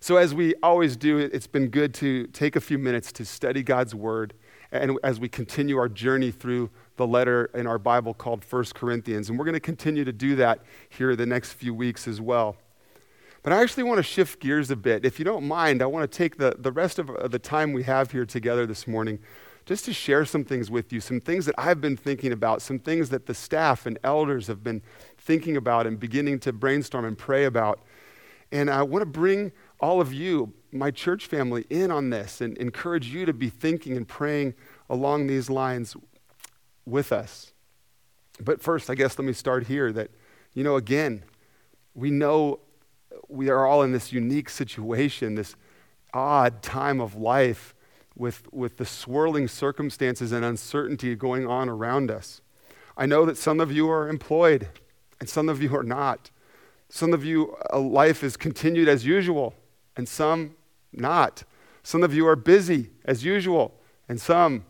So, 0.00 0.16
as 0.16 0.34
we 0.34 0.54
always 0.62 0.96
do, 0.96 1.18
it's 1.18 1.46
been 1.46 1.68
good 1.68 1.94
to 1.94 2.26
take 2.28 2.56
a 2.56 2.60
few 2.60 2.78
minutes 2.78 3.12
to 3.12 3.24
study 3.24 3.62
God's 3.62 3.94
Word 3.94 4.34
and 4.72 4.98
as 5.04 5.20
we 5.20 5.28
continue 5.28 5.78
our 5.78 5.88
journey 5.88 6.30
through 6.30 6.70
the 6.96 7.06
letter 7.06 7.50
in 7.54 7.66
our 7.66 7.78
Bible 7.78 8.14
called 8.14 8.44
1 8.44 8.64
Corinthians. 8.74 9.28
And 9.28 9.38
we're 9.38 9.44
going 9.44 9.54
to 9.54 9.60
continue 9.60 10.04
to 10.04 10.12
do 10.12 10.36
that 10.36 10.60
here 10.88 11.14
the 11.14 11.26
next 11.26 11.52
few 11.52 11.72
weeks 11.72 12.08
as 12.08 12.20
well. 12.20 12.56
But 13.46 13.52
I 13.52 13.62
actually 13.62 13.84
want 13.84 13.98
to 13.98 14.02
shift 14.02 14.40
gears 14.40 14.72
a 14.72 14.76
bit. 14.76 15.04
If 15.04 15.20
you 15.20 15.24
don't 15.24 15.46
mind, 15.46 15.80
I 15.80 15.86
want 15.86 16.10
to 16.10 16.18
take 16.18 16.36
the, 16.36 16.56
the 16.58 16.72
rest 16.72 16.98
of 16.98 17.30
the 17.30 17.38
time 17.38 17.72
we 17.72 17.84
have 17.84 18.10
here 18.10 18.26
together 18.26 18.66
this 18.66 18.88
morning 18.88 19.20
just 19.66 19.84
to 19.84 19.92
share 19.92 20.24
some 20.24 20.42
things 20.42 20.68
with 20.68 20.92
you, 20.92 21.00
some 21.00 21.20
things 21.20 21.46
that 21.46 21.54
I've 21.56 21.80
been 21.80 21.96
thinking 21.96 22.32
about, 22.32 22.60
some 22.60 22.80
things 22.80 23.08
that 23.10 23.26
the 23.26 23.34
staff 23.34 23.86
and 23.86 24.00
elders 24.02 24.48
have 24.48 24.64
been 24.64 24.82
thinking 25.16 25.56
about 25.56 25.86
and 25.86 26.00
beginning 26.00 26.40
to 26.40 26.52
brainstorm 26.52 27.04
and 27.04 27.16
pray 27.16 27.44
about. 27.44 27.78
And 28.50 28.68
I 28.68 28.82
want 28.82 29.02
to 29.02 29.06
bring 29.06 29.52
all 29.78 30.00
of 30.00 30.12
you, 30.12 30.52
my 30.72 30.90
church 30.90 31.26
family, 31.26 31.66
in 31.70 31.92
on 31.92 32.10
this 32.10 32.40
and 32.40 32.58
encourage 32.58 33.06
you 33.06 33.26
to 33.26 33.32
be 33.32 33.48
thinking 33.48 33.96
and 33.96 34.08
praying 34.08 34.54
along 34.90 35.28
these 35.28 35.48
lines 35.48 35.94
with 36.84 37.12
us. 37.12 37.52
But 38.40 38.60
first, 38.60 38.90
I 38.90 38.96
guess 38.96 39.16
let 39.16 39.24
me 39.24 39.32
start 39.32 39.68
here 39.68 39.92
that, 39.92 40.10
you 40.52 40.64
know, 40.64 40.74
again, 40.74 41.22
we 41.94 42.10
know 42.10 42.58
we 43.28 43.48
are 43.48 43.66
all 43.66 43.82
in 43.82 43.92
this 43.92 44.12
unique 44.12 44.48
situation, 44.48 45.34
this 45.34 45.56
odd 46.12 46.62
time 46.62 47.00
of 47.00 47.14
life 47.14 47.74
with, 48.14 48.50
with 48.52 48.78
the 48.78 48.86
swirling 48.86 49.48
circumstances 49.48 50.32
and 50.32 50.44
uncertainty 50.44 51.14
going 51.14 51.46
on 51.46 51.68
around 51.68 52.10
us. 52.10 52.40
I 52.96 53.06
know 53.06 53.26
that 53.26 53.36
some 53.36 53.60
of 53.60 53.70
you 53.70 53.90
are 53.90 54.08
employed 54.08 54.68
and 55.20 55.28
some 55.28 55.48
of 55.48 55.62
you 55.62 55.76
are 55.76 55.82
not. 55.82 56.30
Some 56.88 57.12
of 57.12 57.24
you, 57.24 57.56
a 57.70 57.78
life 57.78 58.22
is 58.22 58.36
continued 58.36 58.88
as 58.88 59.04
usual, 59.04 59.54
and 59.96 60.08
some 60.08 60.54
not. 60.92 61.42
Some 61.82 62.02
of 62.02 62.14
you 62.14 62.26
are 62.26 62.36
busy 62.36 62.90
as 63.04 63.24
usual, 63.24 63.74
and 64.08 64.20
some 64.20 64.64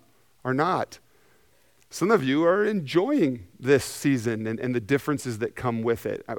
are 0.44 0.54
not. 0.54 0.98
Some 1.90 2.10
of 2.10 2.24
you 2.24 2.44
are 2.44 2.64
enjoying 2.64 3.46
this 3.60 3.84
season 3.84 4.46
and, 4.46 4.58
and 4.58 4.74
the 4.74 4.80
differences 4.80 5.38
that 5.38 5.54
come 5.54 5.82
with 5.82 6.06
it. 6.06 6.24
Uh, 6.28 6.34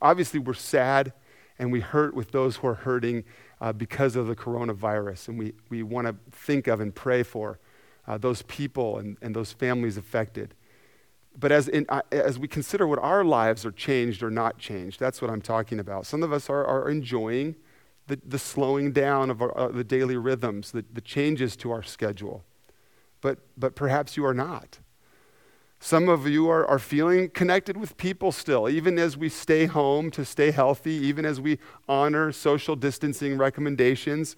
Obviously, 0.00 0.40
we're 0.40 0.54
sad 0.54 1.12
and 1.58 1.70
we 1.70 1.80
hurt 1.80 2.14
with 2.14 2.32
those 2.32 2.56
who 2.56 2.66
are 2.68 2.74
hurting 2.74 3.24
uh, 3.60 3.72
because 3.72 4.16
of 4.16 4.26
the 4.26 4.34
coronavirus, 4.34 5.28
and 5.28 5.38
we, 5.38 5.52
we 5.68 5.82
want 5.82 6.06
to 6.06 6.16
think 6.32 6.66
of 6.66 6.80
and 6.80 6.94
pray 6.94 7.22
for 7.22 7.58
uh, 8.06 8.16
those 8.16 8.42
people 8.42 8.98
and, 8.98 9.18
and 9.20 9.36
those 9.36 9.52
families 9.52 9.98
affected. 9.98 10.54
But 11.38 11.52
as, 11.52 11.68
in, 11.68 11.84
uh, 11.90 12.00
as 12.10 12.38
we 12.38 12.48
consider 12.48 12.86
what 12.86 12.98
our 12.98 13.24
lives 13.24 13.64
are 13.66 13.70
changed 13.70 14.22
or 14.22 14.30
not 14.30 14.58
changed, 14.58 14.98
that's 14.98 15.20
what 15.20 15.30
I'm 15.30 15.42
talking 15.42 15.78
about. 15.78 16.06
Some 16.06 16.22
of 16.22 16.32
us 16.32 16.48
are, 16.48 16.64
are 16.64 16.90
enjoying 16.90 17.56
the, 18.06 18.18
the 18.26 18.38
slowing 18.38 18.92
down 18.92 19.30
of 19.30 19.40
our, 19.42 19.56
uh, 19.56 19.68
the 19.68 19.84
daily 19.84 20.16
rhythms, 20.16 20.72
the, 20.72 20.84
the 20.92 21.00
changes 21.00 21.56
to 21.56 21.70
our 21.70 21.82
schedule. 21.82 22.42
But, 23.20 23.38
but 23.56 23.74
perhaps 23.76 24.16
you 24.16 24.24
are 24.24 24.34
not. 24.34 24.78
Some 25.82 26.08
of 26.08 26.28
you 26.28 26.48
are, 26.50 26.66
are 26.66 26.78
feeling 26.78 27.30
connected 27.30 27.76
with 27.76 27.96
people 27.96 28.32
still, 28.32 28.68
even 28.68 28.98
as 28.98 29.16
we 29.16 29.28
stay 29.28 29.66
home 29.66 30.10
to 30.12 30.24
stay 30.24 30.50
healthy, 30.50 30.92
even 30.92 31.24
as 31.24 31.40
we 31.40 31.58
honor 31.88 32.32
social 32.32 32.76
distancing 32.76 33.38
recommendations. 33.38 34.36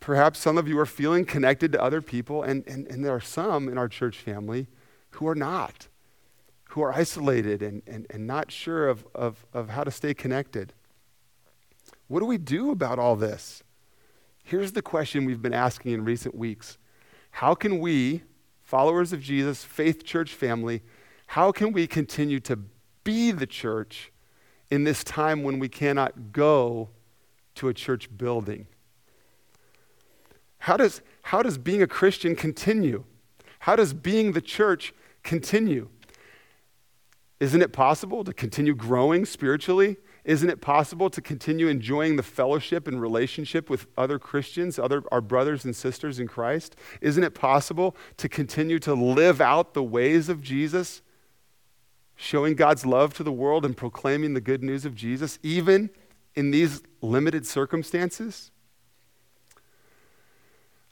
Perhaps 0.00 0.38
some 0.38 0.58
of 0.58 0.66
you 0.66 0.78
are 0.78 0.86
feeling 0.86 1.24
connected 1.24 1.72
to 1.72 1.82
other 1.82 2.00
people, 2.00 2.42
and, 2.42 2.66
and, 2.66 2.86
and 2.88 3.04
there 3.04 3.14
are 3.14 3.20
some 3.20 3.68
in 3.68 3.76
our 3.76 3.88
church 3.88 4.18
family 4.18 4.66
who 5.10 5.28
are 5.28 5.34
not 5.34 5.88
who 6.72 6.80
are 6.80 6.92
isolated 6.92 7.62
and, 7.62 7.82
and, 7.86 8.06
and 8.08 8.26
not 8.26 8.50
sure 8.50 8.88
of, 8.88 9.06
of, 9.14 9.44
of 9.52 9.68
how 9.68 9.84
to 9.84 9.90
stay 9.90 10.14
connected. 10.14 10.72
What 12.08 12.20
do 12.20 12.26
we 12.26 12.38
do 12.38 12.70
about 12.70 12.98
all 12.98 13.14
this? 13.14 13.62
Here's 14.42 14.72
the 14.72 14.80
question 14.80 15.26
we've 15.26 15.42
been 15.42 15.52
asking 15.52 15.92
in 15.92 16.04
recent 16.04 16.34
weeks 16.34 16.78
How 17.32 17.54
can 17.54 17.78
we, 17.78 18.22
followers 18.72 19.12
of 19.12 19.20
Jesus, 19.20 19.62
faith 19.62 20.02
church 20.02 20.32
family, 20.32 20.80
how 21.26 21.52
can 21.52 21.72
we 21.72 21.86
continue 21.86 22.40
to 22.40 22.58
be 23.04 23.30
the 23.30 23.46
church 23.46 24.10
in 24.70 24.84
this 24.84 25.04
time 25.04 25.42
when 25.42 25.58
we 25.58 25.68
cannot 25.68 26.32
go 26.32 26.88
to 27.54 27.68
a 27.68 27.74
church 27.74 28.08
building? 28.16 28.66
How 30.56 30.78
does, 30.78 31.02
how 31.20 31.42
does 31.42 31.58
being 31.58 31.82
a 31.82 31.86
Christian 31.86 32.34
continue? 32.34 33.04
How 33.58 33.76
does 33.76 33.92
being 33.92 34.32
the 34.32 34.40
church 34.40 34.94
continue? 35.22 35.90
Isn't 37.40 37.60
it 37.60 37.74
possible 37.74 38.24
to 38.24 38.32
continue 38.32 38.74
growing 38.74 39.26
spiritually? 39.26 39.98
Isn't 40.24 40.50
it 40.50 40.60
possible 40.60 41.10
to 41.10 41.20
continue 41.20 41.66
enjoying 41.66 42.14
the 42.14 42.22
fellowship 42.22 42.86
and 42.86 43.00
relationship 43.00 43.68
with 43.68 43.86
other 43.98 44.20
Christians, 44.20 44.78
other, 44.78 45.02
our 45.10 45.20
brothers 45.20 45.64
and 45.64 45.74
sisters 45.74 46.20
in 46.20 46.28
Christ? 46.28 46.76
Isn't 47.00 47.24
it 47.24 47.34
possible 47.34 47.96
to 48.18 48.28
continue 48.28 48.78
to 48.80 48.94
live 48.94 49.40
out 49.40 49.74
the 49.74 49.82
ways 49.82 50.28
of 50.28 50.40
Jesus, 50.40 51.02
showing 52.14 52.54
God's 52.54 52.86
love 52.86 53.14
to 53.14 53.24
the 53.24 53.32
world 53.32 53.64
and 53.64 53.76
proclaiming 53.76 54.34
the 54.34 54.40
good 54.40 54.62
news 54.62 54.84
of 54.84 54.94
Jesus, 54.94 55.40
even 55.42 55.90
in 56.36 56.52
these 56.52 56.82
limited 57.00 57.44
circumstances? 57.44 58.52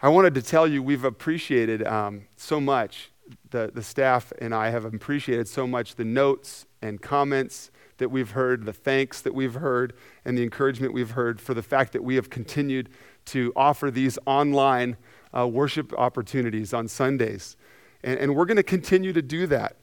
I 0.02 0.08
wanted 0.08 0.34
to 0.34 0.42
tell 0.42 0.66
you 0.66 0.82
we've 0.82 1.04
appreciated 1.04 1.86
um, 1.86 2.22
so 2.36 2.60
much 2.60 3.12
the, 3.50 3.70
the 3.72 3.82
staff 3.82 4.32
and 4.40 4.52
I 4.52 4.70
have 4.70 4.84
appreciated 4.84 5.46
so 5.46 5.68
much 5.68 5.94
the 5.94 6.04
notes 6.04 6.66
and 6.82 7.00
comments 7.00 7.70
that 8.00 8.10
we've 8.10 8.32
heard, 8.32 8.66
the 8.66 8.72
thanks 8.72 9.20
that 9.22 9.34
we've 9.34 9.54
heard, 9.54 9.94
and 10.24 10.36
the 10.36 10.42
encouragement 10.42 10.92
we've 10.92 11.12
heard 11.12 11.40
for 11.40 11.54
the 11.54 11.62
fact 11.62 11.92
that 11.92 12.02
we 12.02 12.16
have 12.16 12.28
continued 12.28 12.90
to 13.26 13.52
offer 13.54 13.90
these 13.90 14.18
online 14.26 14.96
uh, 15.36 15.46
worship 15.46 15.92
opportunities 15.94 16.74
on 16.74 16.88
Sundays. 16.88 17.56
And, 18.02 18.18
and 18.18 18.34
we're 18.34 18.46
going 18.46 18.56
to 18.56 18.62
continue 18.62 19.12
to 19.12 19.22
do 19.22 19.46
that. 19.46 19.76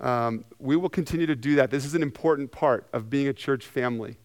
Um, 0.00 0.44
we 0.58 0.76
will 0.76 0.88
continue 0.88 1.26
to 1.26 1.36
do 1.36 1.54
that. 1.56 1.70
This 1.70 1.84
is 1.84 1.94
an 1.94 2.02
important 2.02 2.52
part 2.52 2.86
of 2.92 3.08
being 3.08 3.28
a 3.28 3.32
church 3.32 3.64
family. 3.64 4.18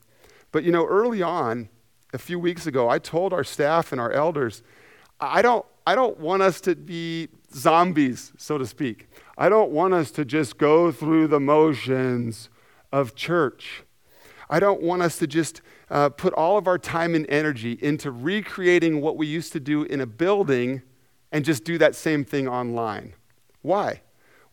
But 0.51 0.63
you 0.63 0.71
know, 0.71 0.85
early 0.85 1.21
on, 1.21 1.69
a 2.13 2.17
few 2.17 2.39
weeks 2.39 2.67
ago, 2.67 2.89
I 2.89 2.99
told 2.99 3.33
our 3.33 3.43
staff 3.43 3.91
and 3.91 4.01
our 4.01 4.11
elders, 4.11 4.63
I 5.19 5.41
don't, 5.41 5.65
I 5.85 5.95
don't 5.95 6.19
want 6.19 6.41
us 6.41 6.59
to 6.61 6.75
be 6.75 7.29
zombies, 7.53 8.33
so 8.37 8.57
to 8.57 8.65
speak. 8.65 9.07
I 9.37 9.49
don't 9.49 9.71
want 9.71 9.93
us 9.93 10.11
to 10.11 10.25
just 10.25 10.57
go 10.57 10.91
through 10.91 11.27
the 11.27 11.39
motions 11.39 12.49
of 12.91 13.15
church. 13.15 13.83
I 14.49 14.59
don't 14.59 14.81
want 14.81 15.01
us 15.01 15.17
to 15.19 15.27
just 15.27 15.61
uh, 15.89 16.09
put 16.09 16.33
all 16.33 16.57
of 16.57 16.67
our 16.67 16.77
time 16.77 17.15
and 17.15 17.25
energy 17.29 17.77
into 17.81 18.11
recreating 18.11 19.01
what 19.01 19.17
we 19.17 19.27
used 19.27 19.51
to 19.53 19.59
do 19.59 19.83
in 19.83 20.01
a 20.01 20.05
building 20.05 20.81
and 21.31 21.43
just 21.43 21.63
do 21.63 21.77
that 21.77 21.95
same 21.95 22.23
thing 22.23 22.47
online. 22.47 23.13
Why? 23.61 24.01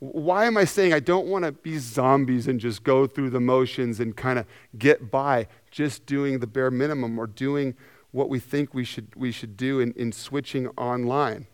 Why 0.01 0.47
am 0.47 0.57
I 0.57 0.65
saying 0.65 0.93
I 0.93 1.01
don't 1.01 1.29
want 1.29 1.45
to 1.45 1.53
be 1.53 1.79
zombies 1.79 2.49
and 2.49 2.59
just 2.59 2.83
go 2.83 3.07
through 3.07 3.31
the 3.31 3.41
motions 3.41 4.01
and 4.01 4.17
kind 4.17 4.39
of 4.39 4.47
get 4.77 5.11
by 5.11 5.47
just 5.71 6.05
doing 6.07 6.41
the 6.41 6.47
bare 6.47 6.71
minimum 6.71 7.19
or 7.19 7.27
doing 7.27 7.75
what 8.11 8.29
we 8.29 8.39
think 8.39 8.75
we 8.75 8.85
should, 8.85 9.15
we 9.17 9.33
should 9.33 9.57
do 9.57 9.81
in, 9.81 9.93
in 9.93 10.13
switching 10.13 10.69
online. 10.77 11.47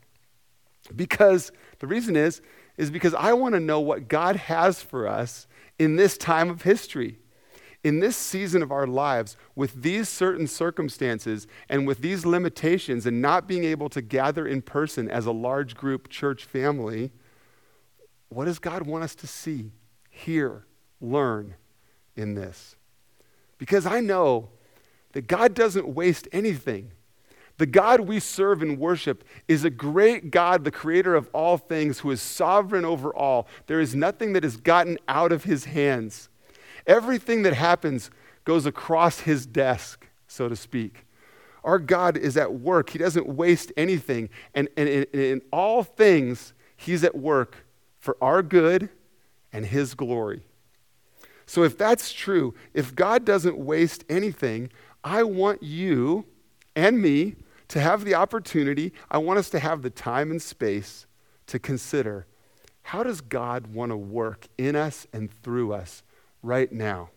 Because 0.95 1.53
the 1.79 1.87
reason 1.87 2.17
is, 2.17 2.41
is 2.77 2.91
because 2.91 3.15
I 3.15 3.35
want 3.35 3.55
to 3.55 3.61
know 3.61 3.81
what 3.81 4.09
God 4.09 4.37
has 4.37 4.83
for 4.83 5.07
us 5.07 5.47
in 5.81 5.97
this 5.97 6.19
time 6.19 6.51
of 6.51 6.63
history. 6.63 7.19
In 7.83 8.01
this 8.01 8.15
season 8.15 8.63
of 8.63 8.71
our 8.71 8.87
lives, 8.87 9.39
with 9.57 9.81
these 9.83 10.11
certain 10.11 10.47
circumstances 10.47 11.47
and 11.71 11.87
with 11.87 12.03
these 12.03 12.27
limitations, 12.27 13.07
and 13.07 13.23
not 13.23 13.49
being 13.49 13.65
able 13.65 13.89
to 13.89 14.03
gather 14.03 14.47
in 14.47 14.61
person 14.61 15.11
as 15.11 15.25
a 15.25 15.33
large 15.33 15.75
group 15.75 16.11
church 16.11 16.45
family, 16.45 17.11
what 18.29 18.45
does 18.45 18.59
God 18.59 18.87
want 18.87 19.05
us 19.05 19.15
to 19.15 19.27
see, 19.27 19.73
hear, 20.11 20.67
learn 21.01 21.55
in 22.15 22.35
this? 22.35 22.77
Because 23.57 23.87
I 23.87 24.01
know 24.01 24.51
that 25.13 25.27
God 25.27 25.55
doesn't 25.55 25.89
waste 25.89 26.29
anything. 26.31 26.93
The 27.61 27.67
God 27.67 28.00
we 28.00 28.21
serve 28.21 28.62
and 28.62 28.79
worship 28.79 29.23
is 29.47 29.64
a 29.64 29.71
great 29.71 30.31
God, 30.31 30.64
the 30.64 30.71
creator 30.71 31.14
of 31.14 31.29
all 31.35 31.59
things, 31.59 31.99
who 31.99 32.11
is 32.11 32.23
sovereign 32.23 32.87
over 32.87 33.14
all. 33.14 33.49
There 33.67 33.81
is 33.81 33.95
nothing 33.95 34.33
that 34.33 34.45
has 34.45 34.57
gotten 34.57 34.97
out 35.07 35.31
of 35.31 35.45
his 35.45 35.67
hands. 35.67 36.31
Everything 36.87 37.43
that 37.43 37.52
happens 37.52 38.11
goes 38.47 38.64
across 38.64 39.21
his 39.21 39.45
desk, 39.45 40.09
so 40.26 40.49
to 40.49 40.57
speak. 40.57 41.05
Our 41.62 41.79
God 41.79 42.17
is 42.17 42.38
at 42.38 42.50
work. 42.50 42.88
He 42.88 42.99
doesn't 42.99 43.26
waste 43.26 43.75
anything. 43.76 44.31
And, 44.55 44.71
and 44.79 44.88
in, 44.88 45.05
in 45.12 45.43
all 45.52 45.83
things, 45.83 46.55
He's 46.75 47.05
at 47.05 47.14
work 47.14 47.67
for 47.99 48.17
our 48.23 48.43
good 48.43 48.88
and 49.52 49.67
His 49.67 49.93
glory. 49.93 50.40
So, 51.45 51.62
if 51.64 51.76
that's 51.76 52.11
true, 52.11 52.55
if 52.73 52.95
God 52.95 53.26
doesn't 53.26 53.59
waste 53.59 54.05
anything, 54.09 54.71
I 55.05 55.25
want 55.25 55.62
you 55.62 56.25
and 56.75 57.02
me 57.02 57.37
to 57.71 57.81
have 57.81 58.05
the 58.05 58.15
opportunity, 58.15 58.93
I 59.11 59.19
want 59.19 59.39
us 59.39 59.49
to 59.50 59.59
have 59.59 59.83
the 59.83 59.91
time 59.91 60.31
and 60.31 60.43
space 60.43 61.07
to 61.47 61.59
consider 61.59 62.27
how 62.83 63.03
does 63.03 63.21
God 63.21 63.69
want 63.69 63.91
to 63.91 63.97
work 63.97 64.49
in 64.59 64.75
us 64.75 65.07
and 65.12 65.31
through 65.43 65.73
us 65.73 66.03
right 66.43 66.71
now? 66.73 67.11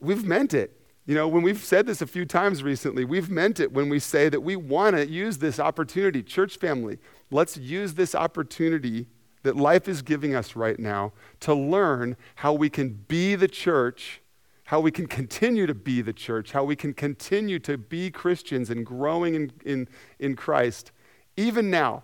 We've 0.00 0.24
meant 0.24 0.54
it. 0.54 0.80
You 1.06 1.14
know, 1.14 1.26
when 1.26 1.42
we've 1.42 1.62
said 1.62 1.86
this 1.86 2.00
a 2.00 2.06
few 2.06 2.24
times 2.24 2.62
recently, 2.62 3.04
we've 3.04 3.30
meant 3.30 3.58
it 3.58 3.72
when 3.72 3.88
we 3.88 3.98
say 3.98 4.28
that 4.28 4.40
we 4.40 4.54
want 4.54 4.96
to 4.96 5.06
use 5.08 5.38
this 5.38 5.58
opportunity. 5.58 6.22
Church 6.22 6.58
family, 6.58 6.98
let's 7.30 7.56
use 7.56 7.94
this 7.94 8.14
opportunity 8.14 9.06
that 9.42 9.56
life 9.56 9.88
is 9.88 10.02
giving 10.02 10.34
us 10.34 10.54
right 10.54 10.78
now 10.78 11.12
to 11.40 11.54
learn 11.54 12.16
how 12.36 12.52
we 12.52 12.68
can 12.68 12.90
be 13.08 13.34
the 13.34 13.48
church, 13.48 14.20
how 14.66 14.80
we 14.80 14.90
can 14.90 15.06
continue 15.06 15.64
to 15.64 15.74
be 15.74 16.02
the 16.02 16.12
church, 16.12 16.50
how 16.50 16.64
we 16.64 16.74
can 16.74 16.92
continue 16.92 17.58
to 17.60 17.78
be 17.78 18.10
Christians 18.10 18.68
and 18.68 18.84
growing 18.84 19.34
in, 19.36 19.52
in, 19.64 19.88
in 20.18 20.34
Christ, 20.34 20.90
even 21.36 21.70
now, 21.70 22.02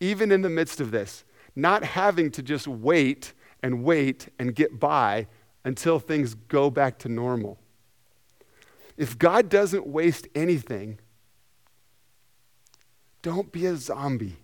even 0.00 0.32
in 0.32 0.40
the 0.40 0.48
midst 0.48 0.80
of 0.80 0.90
this, 0.90 1.24
not 1.54 1.84
having 1.84 2.30
to 2.30 2.42
just 2.42 2.66
wait 2.66 3.34
and 3.62 3.84
wait 3.84 4.28
and 4.38 4.54
get 4.54 4.80
by 4.80 5.26
until 5.64 5.98
things 5.98 6.34
go 6.34 6.70
back 6.70 6.98
to 7.00 7.10
normal. 7.10 7.58
If 8.96 9.18
God 9.18 9.50
doesn't 9.50 9.86
waste 9.86 10.28
anything, 10.34 10.98
don't 13.20 13.52
be 13.52 13.66
a 13.66 13.76
zombie 13.76 14.36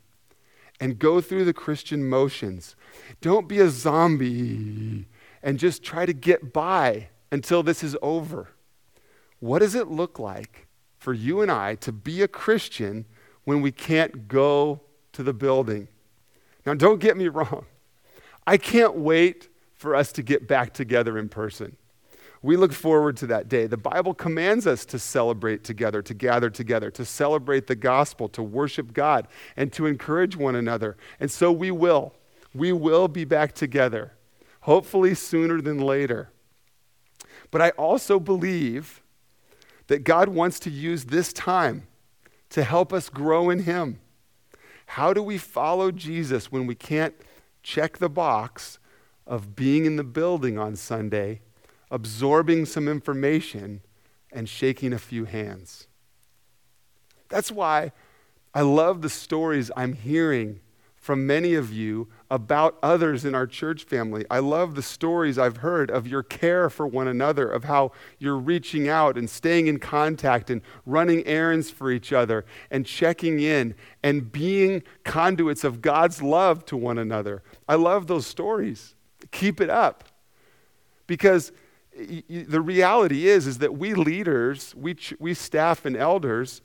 and 0.81 0.99
go 0.99 1.23
through 1.23 1.47
the 1.47 1.55
Christian 1.55 2.07
motions. 2.07 2.77
Don't 3.23 3.49
be 3.49 3.59
a 3.61 3.71
zombie 3.71 5.07
and 5.43 5.59
just 5.59 5.83
try 5.83 6.05
to 6.05 6.13
get 6.13 6.53
by 6.53 7.09
until 7.35 7.65
this 7.65 7.83
is 7.83 7.97
over. 8.01 8.49
What 9.41 9.59
does 9.59 9.75
it 9.75 9.89
look 9.89 10.21
like 10.21 10.69
for 10.97 11.13
you 11.13 11.43
and 11.43 11.51
I 11.51 11.75
to 11.77 11.91
be 11.91 12.23
a 12.23 12.29
Christian 12.29 13.07
when 13.43 13.61
we 13.61 13.73
can't 13.73 14.29
go 14.29 14.81
to 15.13 15.25
the 15.25 15.35
building? 15.35 15.89
Now, 16.65 16.75
don't 16.75 17.01
get 17.01 17.17
me 17.17 17.27
wrong. 17.27 17.67
I 18.47 18.57
can't 18.57 18.95
wait 18.95 19.49
for 19.75 19.97
us 19.97 20.13
to 20.13 20.23
get 20.23 20.47
back 20.47 20.73
together 20.73 21.19
in 21.19 21.29
person. 21.29 21.77
We 22.41 22.57
look 22.57 22.73
forward 22.73 23.17
to 23.17 23.27
that 23.27 23.49
day. 23.49 23.67
The 23.67 23.77
Bible 23.79 24.15
commands 24.15 24.65
us 24.65 24.85
to 24.87 24.99
celebrate 25.01 25.65
together, 25.65 26.03
to 26.03 26.15
gather 26.15 26.51
together, 26.51 26.91
to 26.93 27.05
celebrate 27.05 27.67
the 27.67 27.75
gospel, 27.75 28.29
to 28.29 28.45
worship 28.45 28.93
God, 28.93 29.27
and 29.57 29.73
to 29.73 29.87
encourage 29.87 30.37
one 30.37 30.55
another. 30.55 30.97
And 31.19 31.33
so 31.33 31.51
we 31.51 31.73
will. 31.73 32.15
We 32.55 32.71
will 32.73 33.09
be 33.09 33.25
back 33.25 33.55
together, 33.55 34.13
hopefully 34.61 35.17
sooner 35.17 35.61
than 35.61 35.81
later. 35.81 36.31
But 37.55 37.63
I 37.63 37.71
also 37.71 38.19
believe 38.19 39.01
that 39.87 40.03
God 40.03 40.29
wants 40.29 40.59
to 40.59 40.71
use 40.71 41.05
this 41.05 41.33
time 41.33 41.87
to 42.51 42.65
help 42.65 42.93
us 42.93 43.09
grow 43.09 43.49
in 43.49 43.61
Him. 43.61 44.01
How 44.87 45.13
do 45.13 45.23
we 45.23 45.39
follow 45.39 45.93
Jesus 45.93 46.51
when 46.51 46.67
we 46.67 46.75
can't 46.75 47.15
check 47.63 47.99
the 47.99 48.09
box 48.09 48.81
of 49.25 49.55
being 49.55 49.85
in 49.85 49.95
the 49.95 50.03
building 50.03 50.59
on 50.59 50.75
Sunday 50.75 51.43
absorbing 51.93 52.67
some 52.67 52.89
information 52.89 53.83
and 54.33 54.49
shaking 54.49 54.93
a 54.93 54.99
few 54.99 55.25
hands. 55.25 55.87
That's 57.29 57.53
why 57.53 57.93
I 58.53 58.63
love 58.63 59.01
the 59.01 59.09
stories 59.09 59.71
I'm 59.77 59.93
hearing 59.93 60.59
from 61.05 61.27
many 61.27 61.53
of 61.53 61.71
you 61.71 62.09
about 62.31 62.79
others 62.83 63.27
in 63.27 63.35
our 63.35 63.47
church 63.47 63.85
family. 63.85 64.25
I 64.31 64.39
love 64.39 64.75
the 64.75 64.81
stories 64.81 65.37
I've 65.37 65.59
heard 65.59 65.91
of 65.91 66.07
your 66.07 66.23
care 66.23 66.71
for 66.71 66.87
one 66.87 67.09
another, 67.09 67.47
of 67.47 67.65
how 67.65 67.93
you're 68.19 68.39
reaching 68.39 68.89
out 68.89 69.19
and 69.19 69.29
staying 69.29 69.67
in 69.67 69.81
contact 69.81 70.49
and 70.49 70.63
running 70.87 71.23
errands 71.27 71.69
for 71.69 71.91
each 71.91 72.11
other 72.15 72.47
and 72.71 72.87
checking 72.87 73.39
in 73.39 73.75
and 74.03 74.33
being 74.33 74.83
conduits 75.05 75.63
of 75.63 75.83
God's 75.83 76.23
love 76.23 76.65
to 76.65 76.77
one 76.79 76.97
another. 76.97 77.43
I 77.69 77.75
love 77.75 78.07
those 78.07 78.27
stories. 78.27 78.95
Keep 79.31 79.61
it 79.61 79.69
up. 79.69 80.05
Because 81.07 81.53
the 81.95 82.63
reality 82.63 83.29
is 83.29 83.47
is 83.47 83.59
that 83.59 83.77
we 83.77 83.93
leaders 83.93 84.75
we, 84.75 84.97
we 85.21 85.35
staff 85.35 85.85
and 85.85 85.99
elders 85.99 86.63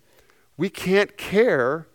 we 0.56 0.70
can't 0.70 1.18
care 1.18 1.88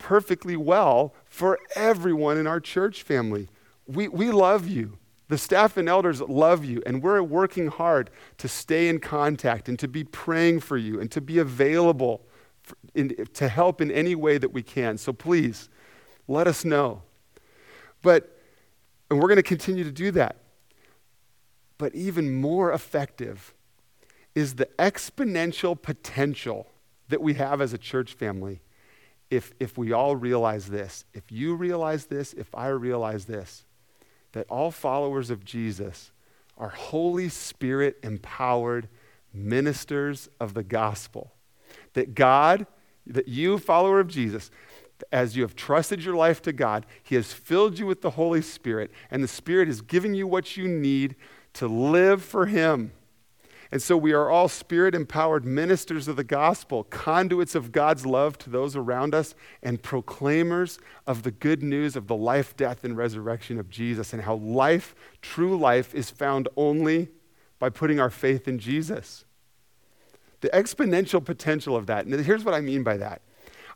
perfectly 0.00 0.56
well 0.56 1.14
for 1.24 1.60
everyone 1.76 2.36
in 2.38 2.48
our 2.48 2.58
church 2.58 3.04
family. 3.04 3.48
We, 3.86 4.08
we 4.08 4.32
love 4.32 4.66
you. 4.66 4.98
The 5.28 5.38
staff 5.38 5.76
and 5.76 5.88
elders 5.88 6.20
love 6.20 6.64
you 6.64 6.82
and 6.84 7.00
we're 7.04 7.22
working 7.22 7.68
hard 7.68 8.10
to 8.38 8.48
stay 8.48 8.88
in 8.88 8.98
contact 8.98 9.68
and 9.68 9.78
to 9.78 9.86
be 9.86 10.02
praying 10.02 10.60
for 10.60 10.76
you 10.76 11.00
and 11.00 11.08
to 11.12 11.20
be 11.20 11.38
available 11.38 12.22
for, 12.62 12.76
in, 12.96 13.14
to 13.34 13.46
help 13.46 13.80
in 13.80 13.92
any 13.92 14.16
way 14.16 14.38
that 14.38 14.52
we 14.52 14.64
can. 14.64 14.98
So 14.98 15.12
please 15.12 15.68
let 16.26 16.48
us 16.48 16.64
know. 16.64 17.02
But 18.02 18.36
and 19.10 19.20
we're 19.20 19.28
going 19.28 19.36
to 19.36 19.42
continue 19.42 19.84
to 19.84 19.92
do 19.92 20.10
that. 20.12 20.36
But 21.78 21.94
even 21.94 22.32
more 22.32 22.72
effective 22.72 23.52
is 24.34 24.54
the 24.54 24.66
exponential 24.78 25.80
potential 25.80 26.68
that 27.08 27.20
we 27.20 27.34
have 27.34 27.60
as 27.60 27.72
a 27.72 27.78
church 27.78 28.14
family 28.14 28.60
if, 29.30 29.52
if 29.60 29.78
we 29.78 29.92
all 29.92 30.16
realize 30.16 30.66
this. 30.66 31.04
If 31.14 31.30
you 31.30 31.54
realize 31.54 32.06
this, 32.06 32.32
if 32.32 32.54
I 32.54 32.68
realize 32.68 33.24
this, 33.24 33.64
that 34.32 34.46
all 34.48 34.70
followers 34.70 35.30
of 35.30 35.44
Jesus 35.44 36.10
are 36.58 36.68
Holy 36.68 37.28
Spirit 37.28 37.98
empowered 38.02 38.88
ministers 39.32 40.28
of 40.38 40.54
the 40.54 40.62
gospel. 40.62 41.32
That 41.94 42.14
God, 42.14 42.66
that 43.06 43.28
you, 43.28 43.58
follower 43.58 44.00
of 44.00 44.08
Jesus, 44.08 44.50
as 45.12 45.36
you 45.36 45.42
have 45.42 45.56
trusted 45.56 46.04
your 46.04 46.16
life 46.16 46.42
to 46.42 46.52
God, 46.52 46.84
He 47.02 47.14
has 47.14 47.32
filled 47.32 47.78
you 47.78 47.86
with 47.86 48.02
the 48.02 48.10
Holy 48.10 48.42
Spirit, 48.42 48.90
and 49.10 49.22
the 49.22 49.28
Spirit 49.28 49.68
is 49.68 49.80
giving 49.80 50.14
you 50.14 50.26
what 50.26 50.56
you 50.56 50.68
need 50.68 51.16
to 51.54 51.66
live 51.66 52.22
for 52.22 52.46
Him. 52.46 52.92
And 53.72 53.80
so 53.80 53.96
we 53.96 54.12
are 54.12 54.28
all 54.28 54.48
spirit 54.48 54.96
empowered 54.96 55.44
ministers 55.44 56.08
of 56.08 56.16
the 56.16 56.24
gospel, 56.24 56.84
conduits 56.84 57.54
of 57.54 57.70
God's 57.70 58.04
love 58.04 58.36
to 58.38 58.50
those 58.50 58.74
around 58.74 59.14
us, 59.14 59.34
and 59.62 59.80
proclaimers 59.80 60.80
of 61.06 61.22
the 61.22 61.30
good 61.30 61.62
news 61.62 61.94
of 61.94 62.08
the 62.08 62.16
life, 62.16 62.56
death, 62.56 62.82
and 62.82 62.96
resurrection 62.96 63.60
of 63.60 63.70
Jesus, 63.70 64.12
and 64.12 64.22
how 64.22 64.34
life, 64.36 64.94
true 65.22 65.56
life, 65.56 65.94
is 65.94 66.10
found 66.10 66.48
only 66.56 67.08
by 67.60 67.68
putting 67.68 68.00
our 68.00 68.10
faith 68.10 68.48
in 68.48 68.58
Jesus. 68.58 69.24
The 70.40 70.48
exponential 70.48 71.24
potential 71.24 71.76
of 71.76 71.86
that. 71.86 72.06
And 72.06 72.24
here's 72.24 72.44
what 72.44 72.54
I 72.54 72.60
mean 72.60 72.82
by 72.82 72.96
that. 72.96 73.22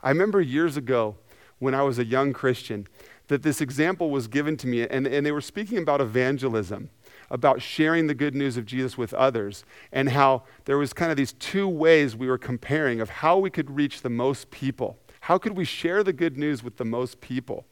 I 0.02 0.08
remember 0.08 0.40
years 0.40 0.76
ago 0.76 1.16
when 1.60 1.74
I 1.74 1.82
was 1.82 2.00
a 2.00 2.04
young 2.04 2.32
Christian 2.32 2.88
that 3.28 3.42
this 3.42 3.60
example 3.60 4.10
was 4.10 4.26
given 4.26 4.56
to 4.56 4.66
me, 4.66 4.82
and, 4.88 5.06
and 5.06 5.24
they 5.24 5.32
were 5.32 5.40
speaking 5.40 5.78
about 5.78 6.00
evangelism 6.00 6.90
about 7.30 7.62
sharing 7.62 8.06
the 8.06 8.14
good 8.14 8.34
news 8.34 8.56
of 8.56 8.66
Jesus 8.66 8.98
with 8.98 9.14
others 9.14 9.64
and 9.92 10.10
how 10.10 10.42
there 10.64 10.78
was 10.78 10.92
kind 10.92 11.10
of 11.10 11.16
these 11.16 11.32
two 11.34 11.68
ways 11.68 12.16
we 12.16 12.26
were 12.26 12.38
comparing 12.38 13.00
of 13.00 13.08
how 13.08 13.38
we 13.38 13.50
could 13.50 13.70
reach 13.70 14.02
the 14.02 14.10
most 14.10 14.50
people. 14.50 14.98
How 15.20 15.38
could 15.38 15.56
we 15.56 15.64
share 15.64 16.02
the 16.02 16.12
good 16.12 16.36
news 16.36 16.62
with 16.62 16.76
the 16.76 16.84
most 16.84 17.20
people? 17.20 17.64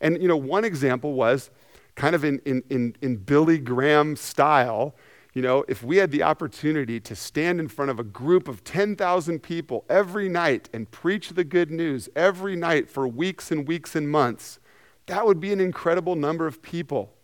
And, 0.00 0.20
you 0.20 0.28
know, 0.28 0.36
one 0.36 0.64
example 0.64 1.12
was 1.14 1.50
kind 1.94 2.14
of 2.14 2.24
in, 2.24 2.40
in, 2.44 2.62
in, 2.70 2.96
in 3.00 3.16
Billy 3.16 3.58
Graham 3.58 4.16
style, 4.16 4.94
you 5.34 5.42
know, 5.42 5.64
if 5.68 5.82
we 5.82 5.98
had 5.98 6.10
the 6.10 6.22
opportunity 6.22 6.98
to 7.00 7.14
stand 7.14 7.60
in 7.60 7.68
front 7.68 7.90
of 7.90 7.98
a 7.98 8.04
group 8.04 8.48
of 8.48 8.64
10,000 8.64 9.42
people 9.42 9.84
every 9.88 10.28
night 10.28 10.70
and 10.72 10.90
preach 10.90 11.30
the 11.30 11.44
good 11.44 11.70
news 11.70 12.08
every 12.16 12.56
night 12.56 12.88
for 12.88 13.06
weeks 13.06 13.50
and 13.50 13.68
weeks 13.68 13.94
and 13.94 14.10
months, 14.10 14.58
that 15.06 15.26
would 15.26 15.40
be 15.40 15.52
an 15.52 15.60
incredible 15.60 16.16
number 16.16 16.46
of 16.46 16.62
people 16.62 17.15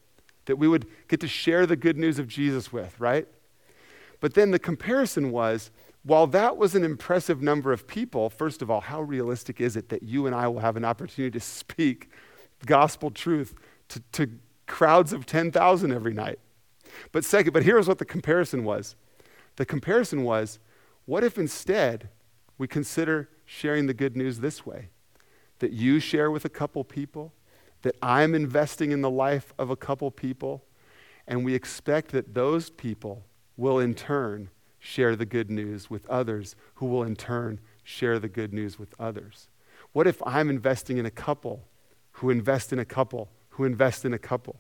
that 0.46 0.56
we 0.56 0.68
would 0.68 0.86
get 1.08 1.20
to 1.20 1.28
share 1.28 1.66
the 1.66 1.76
good 1.76 1.96
news 1.96 2.18
of 2.18 2.28
Jesus 2.28 2.72
with, 2.72 2.98
right? 2.98 3.26
But 4.20 4.34
then 4.34 4.50
the 4.50 4.58
comparison 4.58 5.30
was 5.30 5.70
while 6.04 6.26
that 6.28 6.56
was 6.56 6.74
an 6.74 6.84
impressive 6.84 7.42
number 7.42 7.72
of 7.72 7.86
people, 7.86 8.28
first 8.28 8.60
of 8.60 8.70
all, 8.70 8.80
how 8.80 9.02
realistic 9.02 9.60
is 9.60 9.76
it 9.76 9.88
that 9.90 10.02
you 10.02 10.26
and 10.26 10.34
I 10.34 10.48
will 10.48 10.60
have 10.60 10.76
an 10.76 10.84
opportunity 10.84 11.30
to 11.38 11.44
speak 11.44 12.10
gospel 12.66 13.10
truth 13.10 13.54
to, 13.88 14.02
to 14.12 14.30
crowds 14.66 15.12
of 15.12 15.26
10,000 15.26 15.92
every 15.92 16.12
night? 16.12 16.40
But 17.12 17.24
second, 17.24 17.52
but 17.52 17.62
here's 17.62 17.86
what 17.86 17.98
the 17.98 18.04
comparison 18.04 18.64
was 18.64 18.96
the 19.56 19.66
comparison 19.66 20.24
was 20.24 20.58
what 21.04 21.22
if 21.22 21.38
instead 21.38 22.08
we 22.58 22.66
consider 22.66 23.28
sharing 23.44 23.86
the 23.86 23.94
good 23.94 24.16
news 24.16 24.40
this 24.40 24.66
way? 24.66 24.88
That 25.60 25.72
you 25.72 26.00
share 26.00 26.30
with 26.30 26.44
a 26.44 26.48
couple 26.48 26.82
people, 26.82 27.32
that 27.82 27.96
I'm 28.02 28.34
investing 28.34 28.92
in 28.92 29.00
the 29.00 29.10
life 29.10 29.52
of 29.58 29.70
a 29.70 29.76
couple 29.76 30.10
people, 30.10 30.64
and 31.26 31.44
we 31.44 31.54
expect 31.54 32.12
that 32.12 32.34
those 32.34 32.70
people 32.70 33.24
will 33.56 33.78
in 33.78 33.94
turn 33.94 34.50
share 34.78 35.14
the 35.14 35.24
good 35.24 35.50
news 35.50 35.88
with 35.88 36.08
others 36.08 36.56
who 36.74 36.86
will 36.86 37.04
in 37.04 37.14
turn 37.14 37.60
share 37.84 38.18
the 38.18 38.28
good 38.28 38.52
news 38.52 38.78
with 38.78 38.94
others? 38.98 39.48
What 39.92 40.06
if 40.06 40.20
I'm 40.26 40.50
investing 40.50 40.98
in 40.98 41.06
a 41.06 41.10
couple 41.10 41.64
who 42.12 42.30
invest 42.30 42.72
in 42.72 42.78
a 42.78 42.84
couple 42.84 43.30
who 43.50 43.64
invest 43.64 44.04
in 44.04 44.14
a 44.14 44.18
couple? 44.18 44.56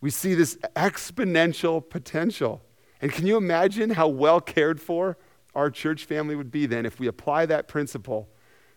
We 0.00 0.10
see 0.10 0.34
this 0.34 0.56
exponential 0.76 1.86
potential. 1.88 2.62
And 3.00 3.12
can 3.12 3.26
you 3.26 3.36
imagine 3.36 3.90
how 3.90 4.08
well 4.08 4.40
cared 4.40 4.80
for 4.80 5.18
our 5.54 5.70
church 5.70 6.04
family 6.04 6.34
would 6.34 6.50
be 6.50 6.66
then 6.66 6.86
if 6.86 6.98
we 6.98 7.06
apply 7.06 7.46
that 7.46 7.68
principle 7.68 8.28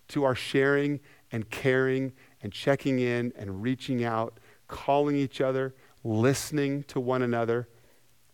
to 0.09 0.23
our 0.23 0.35
sharing 0.35 0.99
and 1.31 1.49
caring 1.49 2.11
and 2.45 2.53
checking 2.53 2.99
in 2.99 3.34
and 3.36 3.63
reaching 3.63 4.03
out, 4.03 4.39
calling 4.67 5.15
each 5.15 5.41
other, 5.41 5.73
listening 6.03 6.84
to 6.84 6.99
one 6.99 7.23
another, 7.23 7.67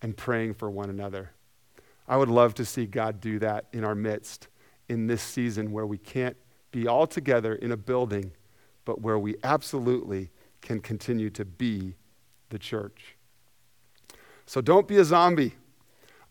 and 0.02 0.18
praying 0.18 0.54
for 0.54 0.70
one 0.70 0.90
another. 0.90 1.32
I 2.10 2.18
would 2.18 2.28
love 2.28 2.54
to 2.56 2.66
see 2.66 2.86
God 2.86 3.22
do 3.22 3.40
that 3.40 3.68
in 3.72 3.86
our 3.86 3.96
midst 3.96 4.50
in 4.90 5.08
this 5.08 5.22
season 5.22 5.72
where 5.72 5.86
we 5.86 5.98
can't 5.98 6.36
be 6.72 6.88
all 6.88 7.08
together 7.08 7.56
in 7.56 7.72
a 7.72 7.78
building, 7.78 8.34
but 8.84 9.00
where 9.00 9.18
we 9.18 9.38
absolutely 9.46 10.30
can 10.60 10.82
continue 10.82 11.30
to 11.30 11.46
be 11.46 11.96
the 12.50 12.60
church. 12.60 13.16
So 14.46 14.60
don't 14.60 14.90
be 14.90 14.98
a 14.98 15.06
zombie. 15.06 15.54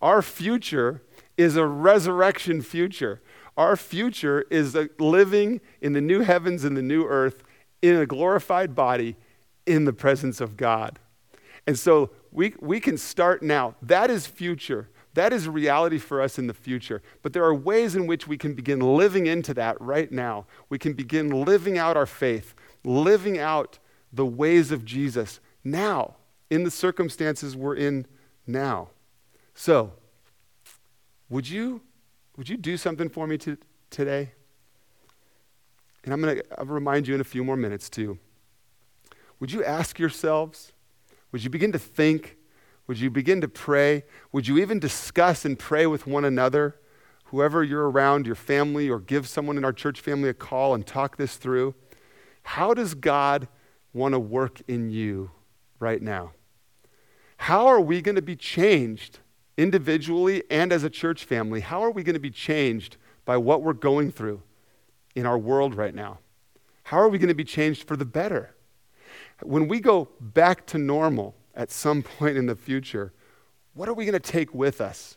Our 0.03 0.21
future 0.21 1.01
is 1.38 1.57
a 1.57 1.64
resurrection 1.64 2.61
future. 2.61 3.23
Our 3.57 3.75
future 3.75 4.45
is 4.51 4.77
living 4.99 5.62
in 5.81 5.95
the 5.95 6.03
new 6.03 6.21
heavens 6.21 6.62
and 6.62 6.77
the 6.77 6.83
new 6.83 7.07
earth 7.07 7.43
in 7.83 7.97
a 7.97 8.07
glorified 8.07 8.75
body 8.75 9.16
in 9.66 9.85
the 9.85 9.93
presence 9.93 10.40
of 10.40 10.57
God. 10.57 10.99
And 11.66 11.79
so 11.79 12.11
we, 12.33 12.55
we 12.61 12.81
can 12.81 12.97
start 12.97 13.43
now. 13.43 13.75
That 13.83 14.11
is 14.11 14.27
future. 14.27 14.88
That 15.14 15.33
is 15.33 15.49
reality 15.49 15.99
for 15.99 16.23
us 16.23 16.38
in 16.38 16.47
the 16.47 16.55
future. 16.55 17.03
But 17.23 17.33
there 17.33 17.45
are 17.45 17.55
ways 17.55 17.97
in 17.97 18.07
which 18.07 18.29
we 18.29 18.38
can 18.38 18.55
begin 18.55 18.81
living 18.81 19.27
into 19.27 19.53
that 19.55 19.81
right 19.81 20.11
now. 20.11 20.47
We 20.69 20.79
can 20.79 20.93
begin 20.93 21.31
living 21.31 21.79
out 21.79 21.97
our 21.97 22.07
faith, 22.07 22.55
living 22.85 23.38
out 23.38 23.79
the 24.12 24.27
ways 24.27 24.71
of 24.71 24.85
Jesus 24.85 25.40
now, 25.62 26.16
in 26.49 26.64
the 26.64 26.71
circumstances 26.71 27.57
we're 27.57 27.77
in 27.77 28.07
now. 28.47 28.88
So, 29.55 29.93
would 31.29 31.49
you, 31.49 31.83
would 32.37 32.49
you 32.49 32.57
do 32.57 32.77
something 32.77 33.09
for 33.09 33.27
me 33.27 33.38
to, 33.38 33.57
today? 33.90 34.33
And 36.05 36.13
I'm 36.13 36.21
going 36.21 36.37
to 36.37 36.65
remind 36.65 37.07
you 37.07 37.15
in 37.15 37.21
a 37.21 37.25
few 37.25 37.45
more 37.45 37.57
minutes, 37.57 37.91
too. 37.91 38.19
Would 39.39 39.53
you 39.53 39.65
ask 39.65 39.99
yourselves, 39.99 40.73
would 41.33 41.45
you 41.45 41.51
begin 41.51 41.73
to 41.73 41.79
think, 41.79 42.37
would 42.87 42.99
you 42.99 43.11
begin 43.11 43.41
to 43.41 43.49
pray? 43.49 44.05
Would 44.33 44.49
you 44.49 44.59
even 44.59 44.79
discuss 44.79 45.45
and 45.45 45.59
pray 45.59 45.87
with 45.87 46.07
one 46.07 46.25
another, 46.25 46.77
whoever 47.25 47.63
you're 47.63 47.91
around, 47.91 48.27
your 48.27 48.35
family, 48.35 48.89
or 48.91 48.99
give 48.99 49.29
someone 49.29 49.57
in 49.57 49.65
our 49.65 49.73
church 49.73 50.01
family 50.01 50.29
a 50.29 50.35
call 50.35 50.75
and 50.75 50.87
talk 50.87 51.17
this 51.17 51.37
through? 51.37 51.75
How 52.43 52.75
does 52.75 52.95
God 52.95 53.49
want 53.93 54.15
to 54.15 54.19
work 54.19 54.61
in 54.69 54.91
you 54.91 55.31
right 55.79 56.03
now? 56.03 56.33
How 57.37 57.67
are 57.67 57.81
we 57.81 58.03
going 58.03 58.17
to 58.17 58.23
be 58.23 58.37
changed 58.37 59.21
individually 59.57 60.43
and 60.51 60.73
as 60.73 60.85
a 60.85 60.91
church 60.91 61.25
family, 61.25 61.61
how 61.61 61.83
are 61.83 61.91
we 61.91 62.03
going 62.03 62.15
to 62.15 62.21
be 62.21 62.31
changed 62.31 62.97
by 63.25 63.37
what 63.37 63.63
we're 63.63 63.73
going 63.73 64.11
through 64.11 64.43
in 65.14 65.27
our 65.27 65.38
world 65.38 65.75
right 65.75 65.94
now? 65.94 66.18
How 66.85 66.99
are 66.99 67.09
we 67.09 67.18
going 67.18 67.29
to 67.29 67.35
be 67.35 67.44
changed 67.44 67.87
for 67.87 67.96
the 67.96 68.05
better? 68.05 68.55
When 69.42 69.68
we 69.68 69.81
go 69.81 70.09
back 70.20 70.66
to 70.66 70.79
normal 70.79 71.35
at 71.55 71.70
some 71.70 72.03
point 72.18 72.37
in 72.37 72.46
the 72.46 72.57
future, 72.57 73.12
what 73.75 73.88
are 73.88 73.94
we 73.94 74.05
going 74.05 74.12
to 74.12 74.20
take 74.20 74.55
with 74.55 74.81
us? 74.81 75.16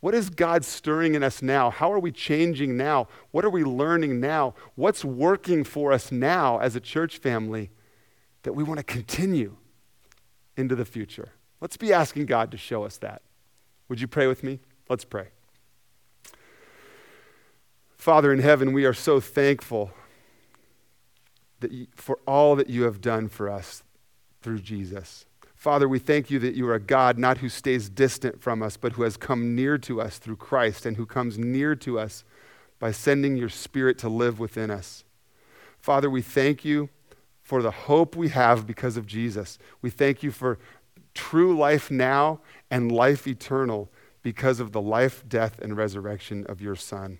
What 0.00 0.14
is 0.14 0.28
God 0.28 0.66
stirring 0.66 1.14
in 1.14 1.22
us 1.22 1.40
now? 1.40 1.70
How 1.70 1.90
are 1.90 1.98
we 1.98 2.12
changing 2.12 2.76
now? 2.76 3.08
What 3.30 3.44
are 3.44 3.50
we 3.50 3.64
learning 3.64 4.20
now? 4.20 4.54
What's 4.74 5.02
working 5.02 5.64
for 5.64 5.92
us 5.92 6.12
now 6.12 6.58
as 6.58 6.76
a 6.76 6.80
church 6.80 7.16
family 7.16 7.70
that 8.42 8.52
we 8.52 8.62
want 8.62 8.78
to 8.78 8.84
continue 8.84 9.56
into 10.58 10.74
the 10.74 10.84
future? 10.84 11.30
Let's 11.58 11.78
be 11.78 11.92
asking 11.92 12.26
God 12.26 12.50
to 12.50 12.58
show 12.58 12.84
us 12.84 12.98
that. 12.98 13.22
Would 13.88 13.98
you 13.98 14.06
pray 14.06 14.26
with 14.26 14.42
me? 14.42 14.60
Let's 14.90 15.06
pray. 15.06 15.28
Father 18.04 18.34
in 18.34 18.38
heaven, 18.40 18.74
we 18.74 18.84
are 18.84 18.92
so 18.92 19.18
thankful 19.18 19.90
that 21.60 21.72
you, 21.72 21.86
for 21.94 22.18
all 22.26 22.54
that 22.54 22.68
you 22.68 22.82
have 22.82 23.00
done 23.00 23.30
for 23.30 23.48
us 23.48 23.82
through 24.42 24.58
Jesus. 24.58 25.24
Father, 25.56 25.88
we 25.88 25.98
thank 25.98 26.30
you 26.30 26.38
that 26.40 26.54
you 26.54 26.68
are 26.68 26.74
a 26.74 26.80
God 26.80 27.16
not 27.16 27.38
who 27.38 27.48
stays 27.48 27.88
distant 27.88 28.42
from 28.42 28.62
us, 28.62 28.76
but 28.76 28.92
who 28.92 29.04
has 29.04 29.16
come 29.16 29.54
near 29.54 29.78
to 29.78 30.02
us 30.02 30.18
through 30.18 30.36
Christ 30.36 30.84
and 30.84 30.98
who 30.98 31.06
comes 31.06 31.38
near 31.38 31.74
to 31.76 31.98
us 31.98 32.24
by 32.78 32.90
sending 32.92 33.38
your 33.38 33.48
Spirit 33.48 33.96
to 34.00 34.10
live 34.10 34.38
within 34.38 34.70
us. 34.70 35.02
Father, 35.80 36.10
we 36.10 36.20
thank 36.20 36.62
you 36.62 36.90
for 37.42 37.62
the 37.62 37.70
hope 37.70 38.16
we 38.16 38.28
have 38.28 38.66
because 38.66 38.98
of 38.98 39.06
Jesus. 39.06 39.58
We 39.80 39.88
thank 39.88 40.22
you 40.22 40.30
for 40.30 40.58
true 41.14 41.56
life 41.56 41.90
now 41.90 42.40
and 42.70 42.92
life 42.92 43.26
eternal 43.26 43.88
because 44.22 44.60
of 44.60 44.72
the 44.72 44.82
life, 44.82 45.24
death, 45.26 45.58
and 45.62 45.74
resurrection 45.74 46.44
of 46.50 46.60
your 46.60 46.76
Son. 46.76 47.18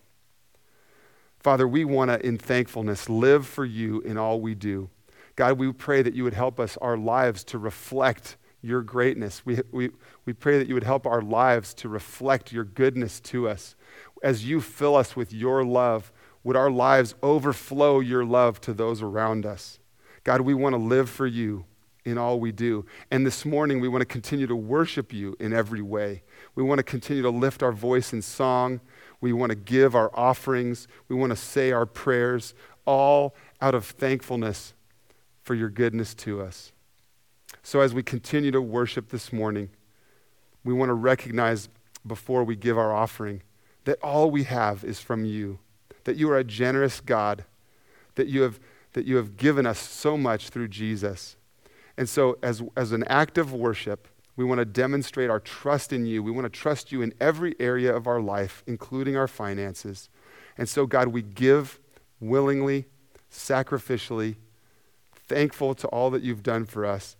Father, 1.45 1.69
we 1.69 1.85
want 1.85 2.11
to, 2.11 2.27
in 2.27 2.39
thankfulness, 2.39 3.11
live 3.11 3.47
for 3.47 3.67
you 3.67 4.01
in 4.01 4.17
all 4.17 4.41
we 4.41 4.55
do. 4.55 4.89
God, 5.37 5.59
we 5.59 5.71
pray 5.75 6.01
that 6.01 6.15
you 6.15 6.25
would 6.25 6.33
help 6.33 6.59
us, 6.59 6.79
our 6.79 6.97
lives, 6.97 7.45
to 7.45 7.59
reflect 7.59 8.39
your 8.63 8.81
greatness. 8.81 9.45
We, 9.45 9.61
we, 9.71 9.91
we 10.25 10.33
pray 10.33 10.57
that 10.57 10.69
you 10.69 10.73
would 10.73 10.85
help 10.85 11.07
our 11.07 11.21
lives 11.21 11.75
to 11.75 11.89
reflect 11.91 12.51
your 12.51 12.65
goodness 12.65 13.21
to 13.21 13.47
us. 13.47 13.77
As 14.23 14.47
you 14.47 14.63
fill 14.63 14.97
us 14.97 15.17
with 15.17 15.35
your 15.35 15.67
love, 15.67 16.11
would 16.45 16.57
our 16.57 16.71
lives 16.71 17.15
overflow 17.23 18.01
your 18.01 18.25
love 18.25 18.59
to 18.63 18.73
those 18.73 19.03
around 19.03 19.45
us? 19.45 19.81
God, 20.23 20.41
we 20.41 20.55
want 20.55 20.73
to 20.73 20.81
live 20.81 21.11
for 21.11 21.27
you 21.27 21.67
in 22.05 22.19
all 22.19 22.39
we 22.39 22.53
do. 22.53 22.85
And 23.11 23.27
this 23.27 23.45
morning, 23.45 23.81
we 23.81 23.89
want 23.89 24.03
to 24.03 24.07
continue 24.07 24.47
to 24.47 24.57
worship 24.57 25.13
you 25.13 25.37
in 25.41 25.53
every 25.53 25.83
way. 25.83 26.23
We 26.55 26.63
want 26.63 26.79
to 26.79 26.83
continue 26.83 27.23
to 27.23 27.31
lift 27.31 27.63
our 27.63 27.73
voice 27.73 28.13
in 28.13 28.23
song. 28.23 28.81
We 29.21 29.33
want 29.33 29.51
to 29.51 29.57
give 29.57 29.95
our 29.95 30.11
offerings. 30.15 30.87
We 31.09 31.17
want 31.17 31.31
to 31.31 31.37
say 31.37 31.73
our 31.73 31.87
prayers, 31.87 32.55
all 32.87 33.35
out 33.61 33.75
of 33.75 33.87
thankfulness 33.87 34.75
for 35.43 35.55
your 35.55 35.71
goodness 35.71 36.15
to 36.15 36.43
us. 36.43 36.73
So, 37.63 37.81
as 37.81 37.95
we 37.95 38.03
continue 38.03 38.51
to 38.51 38.61
worship 38.61 39.09
this 39.09 39.33
morning, 39.33 39.71
we 40.65 40.75
want 40.75 40.91
to 40.91 40.95
recognize 40.95 41.69
before 42.07 42.45
we 42.45 42.57
give 42.57 42.77
our 42.77 42.93
offering 42.93 43.43
that 43.85 43.99
all 44.03 44.31
we 44.31 44.45
have 44.45 44.85
is 44.85 45.01
from 45.01 45.25
you, 45.25 45.59
that 46.05 46.17
you 46.17 46.31
are 46.31 46.39
a 46.39 46.45
generous 46.45 47.01
God, 47.01 47.45
that 48.17 48.27
you 48.27 48.43
have, 48.43 48.61
that 48.93 49.07
you 49.07 49.17
have 49.17 49.37
given 49.37 49.65
us 49.67 49.79
so 49.79 50.19
much 50.19 50.51
through 50.51 50.69
Jesus. 50.69 51.37
And 51.97 52.09
so, 52.09 52.39
as, 52.43 52.63
as 52.77 52.93
an 52.93 53.05
act 53.05 53.39
of 53.39 53.53
worship, 53.53 54.09
we 54.37 54.45
want 54.45 54.59
to 54.59 54.65
demonstrate 54.65 55.31
our 55.31 55.39
trust 55.41 55.93
in 55.93 56.07
you. 56.07 56.23
We 56.23 56.33
want 56.33 56.45
to 56.45 56.49
trust 56.49 56.91
you 56.91 57.03
in 57.03 57.15
every 57.21 57.55
area 57.61 57.95
of 57.95 58.07
our 58.07 58.21
life, 58.21 58.65
including 58.67 59.17
our 59.17 59.29
finances. 59.29 60.09
And 60.59 60.69
so, 60.69 60.87
God, 60.87 61.09
we 61.09 61.23
give 61.23 61.79
willingly, 62.21 62.87
sacrificially, 63.31 64.37
thankful 65.29 65.75
to 65.77 65.89
all 65.89 66.11
that 66.11 66.23
you've 66.23 66.43
done 66.43 66.65
for 66.65 66.85
us. 66.85 67.17